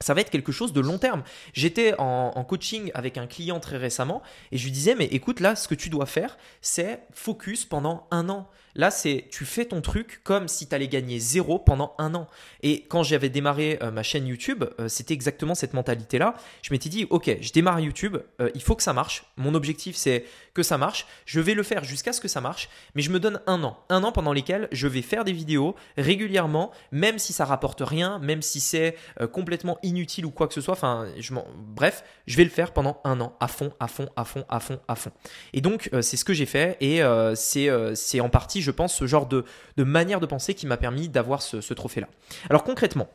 ça 0.01 0.15
va 0.15 0.21
être 0.21 0.31
quelque 0.31 0.53
chose 0.53 0.73
de 0.73 0.81
long 0.81 0.99
terme. 0.99 1.23
J'étais 1.53 1.95
en, 1.99 2.45
coaching 2.45 2.91
avec 2.95 3.19
un 3.19 3.27
client 3.27 3.61
très 3.61 3.77
récemment 3.77 4.23
et 4.53 4.59
je 4.59 4.65
lui 4.65 4.73
disais, 4.73 4.95
mais 4.95 5.07
écoute, 5.07 5.41
là, 5.41 5.57
ce 5.57 5.69
que 5.69 5.75
tu 5.75 5.91
dois 5.91 6.07
faire, 6.07 6.39
c'est 6.61 7.01
focus 7.13 7.65
pendant 7.65 8.07
un 8.11 8.29
an. 8.29 8.49
Là, 8.75 8.91
c'est 8.91 9.27
tu 9.31 9.45
fais 9.45 9.65
ton 9.65 9.81
truc 9.81 10.21
comme 10.25 10.49
si 10.49 10.69
tu 10.69 10.75
allais 10.75 10.89
gagner 10.89 11.19
zéro 11.19 11.59
pendant 11.59 11.95
un 11.99 12.15
an. 12.15 12.27
Et 12.63 12.83
quand 12.89 13.03
j'avais 13.03 13.29
démarré 13.29 13.79
euh, 13.83 13.91
ma 13.91 14.03
chaîne 14.03 14.27
YouTube, 14.27 14.65
euh, 14.79 14.89
c'était 14.89 15.15
exactement 15.15 15.55
cette 15.55 15.75
mentalité-là. 15.75 16.35
Je 16.63 16.73
m'étais 16.73 16.89
dit, 16.89 17.07
ok, 17.11 17.39
je 17.41 17.53
démarre 17.53 17.81
YouTube, 17.81 18.19
euh, 18.41 18.51
il 18.55 18.63
faut 18.63 18.77
que 18.77 18.83
ça 18.83 18.93
marche. 18.93 19.25
Mon 19.37 19.55
objectif, 19.55 19.97
c'est 19.97 20.25
que 20.55 20.63
ça 20.63 20.79
marche. 20.79 21.07
Je 21.27 21.41
vais 21.41 21.55
le 21.55 21.63
faire 21.63 21.85
jusqu'à 21.85 22.13
ce 22.13 22.21
que 22.21 22.29
ça 22.29 22.41
marche, 22.41 22.69
mais 22.95 23.03
je 23.03 23.11
me 23.11 23.21
donne 23.21 23.41
un 23.47 23.63
an. 23.65 23.79
Un 23.89 24.05
an 24.05 24.13
pendant 24.13 24.33
lesquels 24.33 24.69
je 24.73 24.87
vais 24.87 25.03
faire 25.03 25.25
des 25.25 25.33
vidéos 25.33 25.75
régulièrement, 25.97 26.73
même 26.93 27.19
si 27.19 27.33
ça 27.33 27.45
rapporte 27.45 27.81
rien, 27.81 28.19
même 28.19 28.43
si 28.43 28.61
c'est 28.61 28.97
complètement 29.33 29.79
inutile 29.83 30.27
ou 30.27 30.31
quoi 30.31 30.49
que 30.49 30.55
ce 30.55 30.61
soit. 30.61 30.75
Enfin, 30.75 31.07
je 31.19 31.33
bref, 31.57 32.03
je 32.27 32.37
vais 32.37 32.45
le 32.45 32.51
faire 32.51 32.73
pendant 32.73 33.01
un 33.05 33.21
an, 33.21 33.37
à 33.41 33.49
fond, 33.49 33.73
à 33.79 33.87
fond, 33.87 34.09
à 34.17 34.25
fond, 34.25 34.45
à 34.49 34.61
fond, 34.61 34.81
à 34.89 34.95
fond. 34.97 35.11
Et 35.53 35.61
donc, 35.61 35.91
c'est 36.01 36.17
ce 36.17 36.25
que 36.25 36.33
j'ai 36.33 36.47
fait 36.47 36.77
et 36.81 37.03
c'est 37.35 38.21
en 38.21 38.29
partie, 38.29 38.58
je 38.63 38.71
pense, 38.71 38.95
ce 38.95 39.07
genre 39.07 39.27
de, 39.27 39.45
manière 39.77 40.21
de 40.21 40.27
penser 40.27 40.55
qui 40.55 40.67
m'a 40.67 40.77
permis 40.77 41.09
d'avoir 41.09 41.43
ce, 41.43 41.75
trophée-là. 41.75 42.09
Alors 42.51 42.65
concrètement, 42.65 43.09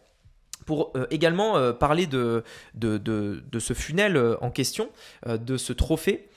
pour 0.65 0.91
euh, 0.95 1.05
également 1.11 1.57
euh, 1.57 1.73
parler 1.73 2.07
de, 2.07 2.43
ce 2.81 3.73
funnel 3.73 4.15
euh, 4.15 4.35
en 4.41 4.49
question, 4.49 4.89
de 5.25 5.57
ce 5.57 5.73
trophée, 5.73 6.29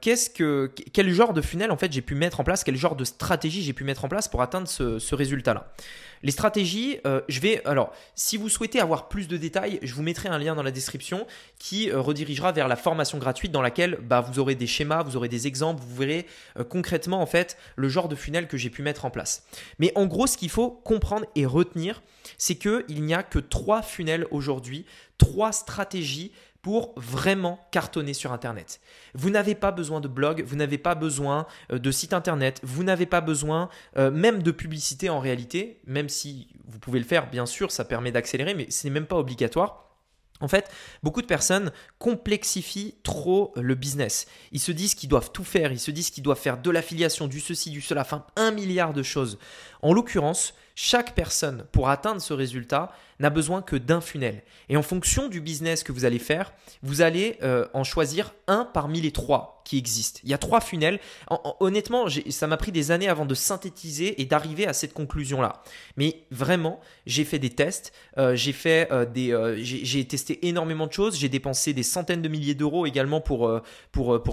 quel 0.00 1.10
genre 1.10 1.32
de 1.32 1.40
funnel 1.40 1.70
en 1.70 1.76
fait 1.76 1.92
j'ai 1.92 2.02
pu 2.02 2.14
mettre 2.14 2.40
en 2.40 2.44
place, 2.44 2.64
quel 2.64 2.76
genre 2.76 2.96
de 2.96 3.04
stratégie 3.04 3.62
j'ai 3.62 3.72
pu 3.72 3.84
mettre 3.84 4.04
en 4.04 4.08
place 4.08 4.28
pour 4.28 4.42
atteindre 4.42 4.68
ce 4.68 5.14
résultat-là? 5.14 5.72
Les 6.22 6.32
stratégies, 6.32 6.98
euh, 7.06 7.20
je 7.28 7.40
vais. 7.40 7.64
Alors, 7.64 7.92
si 8.14 8.36
vous 8.36 8.48
souhaitez 8.48 8.80
avoir 8.80 9.08
plus 9.08 9.28
de 9.28 9.36
détails, 9.36 9.78
je 9.82 9.94
vous 9.94 10.02
mettrai 10.02 10.28
un 10.28 10.38
lien 10.38 10.54
dans 10.54 10.62
la 10.62 10.70
description 10.70 11.26
qui 11.58 11.90
euh, 11.90 12.00
redirigera 12.00 12.52
vers 12.52 12.68
la 12.68 12.76
formation 12.76 13.18
gratuite 13.18 13.52
dans 13.52 13.62
laquelle 13.62 13.98
bah, 14.02 14.20
vous 14.20 14.38
aurez 14.38 14.54
des 14.54 14.66
schémas, 14.66 15.02
vous 15.02 15.16
aurez 15.16 15.28
des 15.28 15.46
exemples, 15.46 15.82
vous 15.86 15.96
verrez 15.96 16.26
euh, 16.58 16.64
concrètement 16.64 17.20
en 17.20 17.26
fait 17.26 17.56
le 17.76 17.88
genre 17.88 18.08
de 18.08 18.16
funnel 18.16 18.48
que 18.48 18.56
j'ai 18.56 18.70
pu 18.70 18.82
mettre 18.82 19.04
en 19.04 19.10
place. 19.10 19.44
Mais 19.78 19.92
en 19.94 20.06
gros, 20.06 20.26
ce 20.26 20.36
qu'il 20.36 20.50
faut 20.50 20.70
comprendre 20.70 21.26
et 21.34 21.46
retenir, 21.46 22.02
c'est 22.36 22.56
qu'il 22.56 23.04
n'y 23.04 23.14
a 23.14 23.22
que 23.22 23.38
trois 23.38 23.82
funnels 23.82 24.26
aujourd'hui, 24.30 24.84
trois 25.16 25.52
stratégies 25.52 26.32
pour 26.62 26.92
vraiment 26.96 27.60
cartonner 27.70 28.14
sur 28.14 28.32
Internet. 28.32 28.80
Vous 29.14 29.30
n'avez 29.30 29.54
pas 29.54 29.70
besoin 29.70 30.00
de 30.00 30.08
blog, 30.08 30.42
vous 30.44 30.56
n'avez 30.56 30.78
pas 30.78 30.94
besoin 30.94 31.46
euh, 31.72 31.78
de 31.78 31.90
site 31.90 32.12
Internet, 32.12 32.60
vous 32.62 32.84
n'avez 32.84 33.06
pas 33.06 33.20
besoin 33.20 33.68
euh, 33.96 34.10
même 34.10 34.42
de 34.42 34.50
publicité 34.50 35.08
en 35.08 35.20
réalité, 35.20 35.80
même 35.86 36.08
si 36.08 36.48
vous 36.66 36.78
pouvez 36.78 36.98
le 36.98 37.04
faire, 37.04 37.30
bien 37.30 37.46
sûr, 37.46 37.70
ça 37.70 37.84
permet 37.84 38.12
d'accélérer, 38.12 38.54
mais 38.54 38.70
ce 38.70 38.86
n'est 38.86 38.92
même 38.92 39.06
pas 39.06 39.16
obligatoire. 39.16 39.84
En 40.40 40.48
fait, 40.48 40.70
beaucoup 41.02 41.22
de 41.22 41.26
personnes 41.26 41.72
complexifient 41.98 42.94
trop 43.02 43.52
le 43.56 43.74
business. 43.74 44.26
Ils 44.52 44.60
se 44.60 44.70
disent 44.70 44.94
qu'ils 44.94 45.08
doivent 45.08 45.32
tout 45.32 45.44
faire, 45.44 45.72
ils 45.72 45.80
se 45.80 45.90
disent 45.90 46.10
qu'ils 46.10 46.22
doivent 46.22 46.38
faire 46.38 46.58
de 46.58 46.70
l'affiliation, 46.70 47.26
du 47.26 47.40
ceci, 47.40 47.70
du 47.70 47.80
cela, 47.80 48.02
enfin 48.02 48.24
un 48.36 48.52
milliard 48.52 48.92
de 48.92 49.02
choses. 49.02 49.38
En 49.82 49.92
l'occurrence, 49.92 50.54
chaque 50.80 51.16
personne, 51.16 51.64
pour 51.72 51.88
atteindre 51.88 52.22
ce 52.22 52.32
résultat, 52.32 52.92
n'a 53.18 53.30
besoin 53.30 53.62
que 53.62 53.74
d'un 53.74 54.00
funnel. 54.00 54.44
Et 54.68 54.76
en 54.76 54.82
fonction 54.82 55.28
du 55.28 55.40
business 55.40 55.82
que 55.82 55.90
vous 55.90 56.04
allez 56.04 56.20
faire, 56.20 56.52
vous 56.84 57.02
allez 57.02 57.36
euh, 57.42 57.66
en 57.74 57.82
choisir 57.82 58.32
un 58.46 58.64
parmi 58.64 59.00
les 59.00 59.10
trois 59.10 59.57
existent. 59.76 60.20
Il 60.24 60.30
y 60.30 60.34
a 60.34 60.38
trois 60.38 60.60
funnels. 60.60 61.00
honnêtement, 61.60 62.06
ça 62.30 62.46
m'a 62.46 62.56
pris 62.56 62.72
des 62.72 62.90
années 62.90 63.08
avant 63.08 63.26
de 63.26 63.34
synthétiser 63.34 64.20
et 64.20 64.24
d'arriver 64.24 64.66
à 64.66 64.72
cette 64.72 64.94
conclusion-là. 64.94 65.62
Mais 65.96 66.24
vraiment, 66.30 66.80
j'ai 67.06 67.24
fait 67.24 67.38
des 67.38 67.50
tests, 67.50 67.92
euh, 68.16 68.34
j'ai 68.34 68.52
fait 68.52 68.88
euh, 68.92 69.04
des, 69.04 69.58
j'ai 69.62 70.04
testé 70.06 70.46
énormément 70.46 70.86
de 70.86 70.92
choses, 70.92 71.18
j'ai 71.18 71.28
dépensé 71.28 71.72
des 71.72 71.82
centaines 71.82 72.22
de 72.22 72.28
milliers 72.28 72.54
d'euros 72.54 72.86
également 72.86 73.20
pour, 73.20 73.60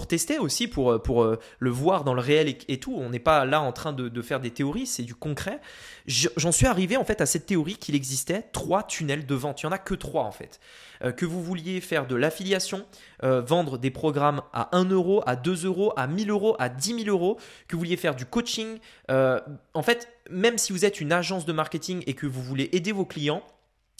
tester 0.08 0.38
aussi, 0.38 0.68
pour, 0.68 1.02
pour 1.02 1.36
le 1.58 1.70
voir 1.70 2.04
dans 2.04 2.14
le 2.14 2.20
réel 2.20 2.56
et, 2.68 2.78
tout. 2.78 2.94
On 2.96 3.10
n'est 3.10 3.18
pas 3.18 3.44
là 3.44 3.60
en 3.60 3.72
train 3.72 3.92
de, 3.92 4.08
de 4.08 4.22
faire 4.22 4.40
des 4.40 4.50
théories, 4.50 4.86
c'est 4.86 5.02
du 5.02 5.14
concret. 5.14 5.60
J'en 6.06 6.52
suis 6.52 6.66
arrivé 6.66 6.96
en 6.96 7.04
fait 7.04 7.20
à 7.20 7.26
cette 7.26 7.46
théorie 7.46 7.76
qu'il 7.76 7.94
existait 7.94 8.42
trois 8.52 8.84
tunnels 8.84 9.26
de 9.26 9.34
vente. 9.34 9.62
Il 9.62 9.66
n'y 9.66 9.70
en 9.70 9.72
a 9.72 9.78
que 9.78 9.94
trois 9.94 10.22
en 10.22 10.32
fait. 10.32 10.60
Euh, 11.04 11.12
que 11.12 11.24
vous 11.24 11.42
vouliez 11.42 11.80
faire 11.80 12.06
de 12.06 12.16
l'affiliation, 12.16 12.86
euh, 13.22 13.40
vendre 13.40 13.78
des 13.78 13.90
programmes 13.90 14.42
à 14.52 14.76
1 14.76 14.84
euro, 14.90 15.22
à 15.26 15.36
2 15.36 15.66
euros, 15.66 15.92
à 15.96 16.06
1000 16.06 16.30
euros, 16.30 16.56
à 16.58 16.68
10 16.68 17.04
000 17.04 17.08
euros, 17.08 17.38
que 17.68 17.76
vous 17.76 17.80
vouliez 17.80 17.96
faire 17.96 18.14
du 18.14 18.26
coaching. 18.26 18.78
Euh, 19.10 19.40
en 19.74 19.82
fait, 19.82 20.08
même 20.30 20.58
si 20.58 20.72
vous 20.72 20.84
êtes 20.84 21.00
une 21.00 21.12
agence 21.12 21.44
de 21.46 21.52
marketing 21.52 22.02
et 22.06 22.14
que 22.14 22.26
vous 22.26 22.42
voulez 22.42 22.68
aider 22.72 22.92
vos 22.92 23.04
clients, 23.04 23.42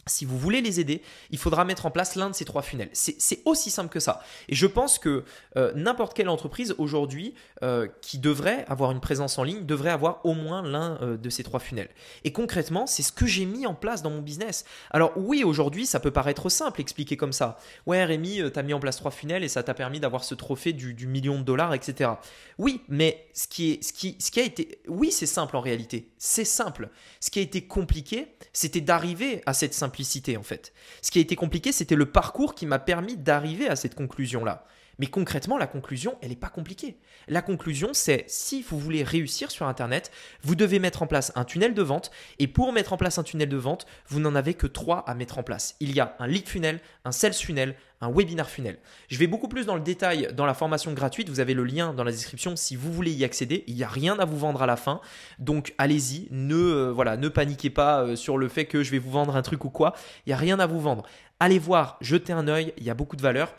si 0.09 0.25
vous 0.25 0.39
voulez 0.39 0.61
les 0.61 0.79
aider, 0.79 1.03
il 1.31 1.39
faudra 1.39 1.65
mettre 1.65 1.85
en 1.85 1.91
place 1.91 2.15
l'un 2.15 2.31
de 2.31 2.35
ces 2.35 2.45
trois 2.45 2.63
funnels. 2.63 2.91
C'est 2.93 3.43
aussi 3.45 3.71
simple 3.71 3.91
que 3.91 3.99
ça. 3.99 4.21
Et 4.49 4.55
je 4.55 4.67
pense 4.67 5.01
que 5.01 5.25
euh, 5.57 5.73
n'importe 5.75 6.15
quelle 6.15 6.29
entreprise 6.29 6.77
aujourd'hui 6.79 7.35
euh, 7.65 7.89
qui 8.03 8.19
devrait 8.19 8.65
avoir 8.69 8.93
une 8.93 9.01
présence 9.01 9.37
en 9.37 9.43
ligne 9.43 9.67
devrait 9.67 9.91
avoir 9.91 10.25
au 10.25 10.35
moins 10.35 10.63
l'un 10.63 10.99
euh, 11.03 11.17
de 11.17 11.29
ces 11.29 11.43
trois 11.43 11.59
funnels. 11.59 11.89
Et 12.23 12.31
concrètement, 12.31 12.87
c'est 12.87 13.03
ce 13.03 13.11
que 13.11 13.27
j'ai 13.27 13.47
mis 13.47 13.67
en 13.67 13.75
place 13.75 14.03
dans 14.03 14.11
mon 14.11 14.21
business. 14.23 14.65
Alors 14.93 15.13
oui, 15.17 15.43
aujourd'hui, 15.43 15.87
ça 15.87 15.99
peut 15.99 16.13
paraître 16.13 16.49
simple 16.51 16.81
expliquer 16.81 17.17
comme 17.17 17.33
ça. 17.33 17.59
Ouais, 17.87 18.05
Rémi, 18.05 18.41
tu 18.53 18.59
as 18.59 18.63
mis 18.63 18.75
en 18.75 18.81
place 18.81 18.99
trois 18.99 19.11
funnels 19.11 19.43
et 19.43 19.49
ça 19.49 19.65
t'a 19.65 19.75
permis 19.75 19.99
d'avoir 19.99 20.23
ce 20.23 20.37
trophée 20.37 20.73
du, 20.73 20.95
du, 20.95 21.09
million 21.09 21.39
de 21.39 21.45
dollars, 21.45 21.75
etc. 21.75 22.11
Oui, 22.59 22.83
mais 22.89 23.27
ce 23.35 23.49
qui, 23.49 23.73
est, 23.73 23.83
ce 23.83 23.93
qui, 23.93 24.17
ce 24.21 24.31
qui 24.31 24.39
a 24.39 24.45
été... 24.45 24.79
Oui, 24.87 25.11
c'est 25.11 25.27
simple 25.27 25.57
en 25.57 25.61
réalité. 25.61 26.11
C'est 26.17 26.45
simple. 26.45 26.91
Ce 27.19 27.31
qui 27.31 27.41
a 27.41 27.43
été 27.43 27.63
compliqué, 27.63 28.29
c'était 28.53 28.81
d'arriver 28.81 29.43
à 29.47 29.53
cette 29.53 29.75
simplicité 29.75 29.96
Ce 30.05 31.11
qui 31.11 31.19
a 31.19 31.23
été 31.23 31.37
compliqué, 31.37 31.73
c'était 31.73 31.95
le 31.95 32.07
parcours 32.07 32.55
qui 32.55 32.67
m'a 32.67 32.79
permis 32.79 33.17
d'arriver 33.17 33.69
à 33.69 33.77
cette 33.77 33.95
conclusion-là. 33.95 34.67
Mais 34.99 35.07
concrètement, 35.07 35.59
la 35.59 35.67
conclusion, 35.67 36.17
elle 36.23 36.31
n'est 36.31 36.37
pas 36.37 36.49
compliquée. 36.49 36.97
La 37.29 37.43
conclusion, 37.43 37.91
c'est 37.93 38.25
si 38.29 38.63
vous 38.63 38.79
voulez 38.79 39.03
réussir 39.03 39.51
sur 39.51 39.67
Internet, 39.67 40.11
vous 40.43 40.55
devez 40.55 40.79
mettre 40.79 41.03
en 41.03 41.07
place 41.07 41.33
un 41.35 41.45
tunnel 41.45 41.75
de 41.75 41.83
vente. 41.83 42.11
Et 42.39 42.47
pour 42.47 42.73
mettre 42.73 42.93
en 42.93 42.97
place 42.97 43.19
un 43.19 43.23
tunnel 43.23 43.49
de 43.49 43.57
vente, 43.57 43.87
vous 44.09 44.21
n'en 44.21 44.35
avez 44.35 44.55
que 44.55 44.67
trois 44.67 44.99
à 45.07 45.15
mettre 45.15 45.39
en 45.39 45.43
place. 45.43 45.77
Il 45.81 45.95
y 45.95 46.01
a 46.01 46.17
un 46.19 46.27
lead 46.27 46.49
funnel, 46.49 46.81
un 47.05 47.13
sales 47.13 47.35
funnel, 47.35 47.77
un 48.01 48.11
webinar 48.11 48.49
funnel. 48.49 48.79
Je 49.09 49.19
vais 49.19 49.27
beaucoup 49.27 49.49
plus 49.49 49.67
dans 49.67 49.75
le 49.75 49.81
détail 49.81 50.29
dans 50.35 50.47
la 50.47 50.55
formation 50.55 50.93
gratuite. 50.93 51.29
Vous 51.29 51.41
avez 51.41 51.55
le 51.55 51.65
lien 51.65 51.95
dans 51.95 52.05
la 52.05 52.11
description 52.11 52.57
si 52.57 52.77
vous 52.77 52.93
voulez 52.93 53.13
y 53.13 53.25
accéder. 53.25 53.65
Il 53.67 53.75
n'y 53.75 53.85
a 53.85 53.89
rien 53.89 54.19
à 54.19 54.25
vous 54.25 54.39
vendre 54.39 54.63
à 54.63 54.67
la 54.67 54.77
fin. 54.77 55.01
Donc 55.39 55.75
allez-y, 55.79 56.29
ne, 56.31 56.55
euh, 56.55 56.93
voilà, 56.93 57.17
ne 57.17 57.29
paniquez 57.29 57.71
pas 57.71 58.03
euh, 58.03 58.17
sur 58.17 58.39
le 58.39 58.49
fait 58.49 58.67
que 58.67 58.83
je 58.83 58.91
vais 58.91 58.99
vous 58.99 59.11
vendre 59.11 59.37
un 59.37 59.43
truc 59.43 59.65
ou 59.65 59.71
quoi. 59.71 59.95
Il 60.27 60.31
n'y 60.31 60.35
a 60.35 60.39
rien 60.39 60.59
à 60.59 60.67
vous 60.67 60.81
vendre. 60.81 61.05
Allez 61.41 61.59
voir, 61.59 61.99
jetez 62.01 62.33
un 62.33 62.49
œil, 62.49 62.73
il 62.79 62.85
y 62.85 62.91
a 62.91 62.95
beaucoup 62.95 63.17
de 63.17 63.23
valeur. 63.23 63.55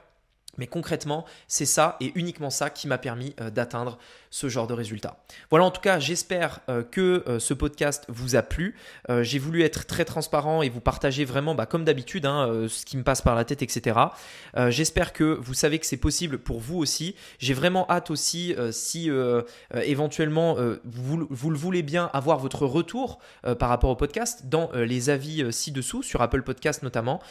Mais 0.58 0.68
concrètement, 0.68 1.26
c'est 1.48 1.66
ça 1.66 1.98
et 2.00 2.12
uniquement 2.16 2.50
ça 2.50 2.70
qui 2.70 2.88
m'a 2.88 2.98
permis 2.98 3.36
euh, 3.42 3.50
d'atteindre 3.50 3.98
ce 4.30 4.50
genre 4.50 4.68
de 4.68 4.74
résultat. 4.74 5.18
Voilà, 5.50 5.66
en 5.66 5.72
tout 5.72 5.82
cas, 5.82 6.00
j'espère 6.00 6.60
euh, 6.70 6.84
que 6.84 7.24
euh, 7.28 7.40
ce 7.40 7.54
podcast 7.54 8.06
vous 8.10 8.36
a 8.36 8.42
plu. 8.42 8.76
J'ai 9.22 9.40
voulu 9.40 9.64
être 9.64 9.86
très 9.86 10.06
transparent 10.06 10.62
et 10.62 10.70
vous 10.70 10.82
partager 10.82 11.24
vraiment, 11.26 11.56
bah, 11.56 11.66
comme 11.66 11.86
d'habitude, 11.86 12.26
hein, 12.26 12.68
ce 12.68 12.86
qui 12.86 12.98
me 12.98 13.04
passe 13.04 13.22
par 13.22 13.36
la 13.36 13.46
tête, 13.46 13.62
etc. 13.62 13.98
j'espère 14.68 15.14
que 15.14 15.24
vous 15.24 15.54
savez 15.54 15.80
que 15.80 15.86
c'est 15.86 15.98
possible 15.98 16.38
pour 16.38 16.60
vous 16.60 16.78
aussi. 16.78 17.16
J'ai 17.40 17.54
vraiment 17.54 17.86
hâte 17.90 18.12
aussi, 18.12 18.56
si 18.72 19.10
éventuellement 19.74 20.56
vous, 20.84 21.28
vous, 21.30 21.50
le 21.50 21.58
voulez 21.58 21.84
bien, 21.84 22.10
avoir 22.14 22.40
votre 22.40 22.66
retour 22.66 23.20
par 23.60 23.70
rapport 23.70 23.90
au 23.90 23.96
podcast 23.96 24.46
dans 24.46 24.72
les 24.74 25.10
avis 25.10 25.52
ci-dessous, 25.52 26.04
sur 26.04 26.22
Apple 26.22 26.42
Podcast 26.44 26.84
notamment. 26.84 27.22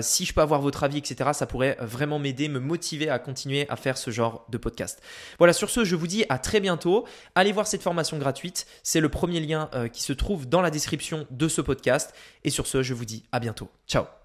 si 0.00 0.24
je 0.24 0.34
peux 0.34 0.42
avoir 0.42 0.60
votre 0.60 0.84
avis, 0.84 0.98
etc., 0.98 1.30
ça 1.32 1.46
pourrait 1.46 1.76
vraiment 1.80 2.18
m'aider, 2.18 2.48
me 2.48 2.60
motiver 2.64 3.08
à 3.08 3.18
continuer 3.18 3.66
à 3.68 3.76
faire 3.76 3.96
ce 3.96 4.10
genre 4.10 4.46
de 4.48 4.58
podcast. 4.58 5.02
Voilà, 5.38 5.52
sur 5.52 5.70
ce, 5.70 5.84
je 5.84 5.94
vous 5.94 6.06
dis 6.06 6.24
à 6.28 6.38
très 6.38 6.60
bientôt. 6.60 7.06
Allez 7.34 7.52
voir 7.52 7.66
cette 7.66 7.82
formation 7.82 8.18
gratuite. 8.18 8.66
C'est 8.82 9.00
le 9.00 9.08
premier 9.08 9.40
lien 9.40 9.70
euh, 9.74 9.88
qui 9.88 10.02
se 10.02 10.12
trouve 10.12 10.48
dans 10.48 10.62
la 10.62 10.70
description 10.70 11.26
de 11.30 11.48
ce 11.48 11.60
podcast. 11.60 12.14
Et 12.42 12.50
sur 12.50 12.66
ce, 12.66 12.82
je 12.82 12.94
vous 12.94 13.04
dis 13.04 13.24
à 13.32 13.40
bientôt. 13.40 13.68
Ciao 13.86 14.23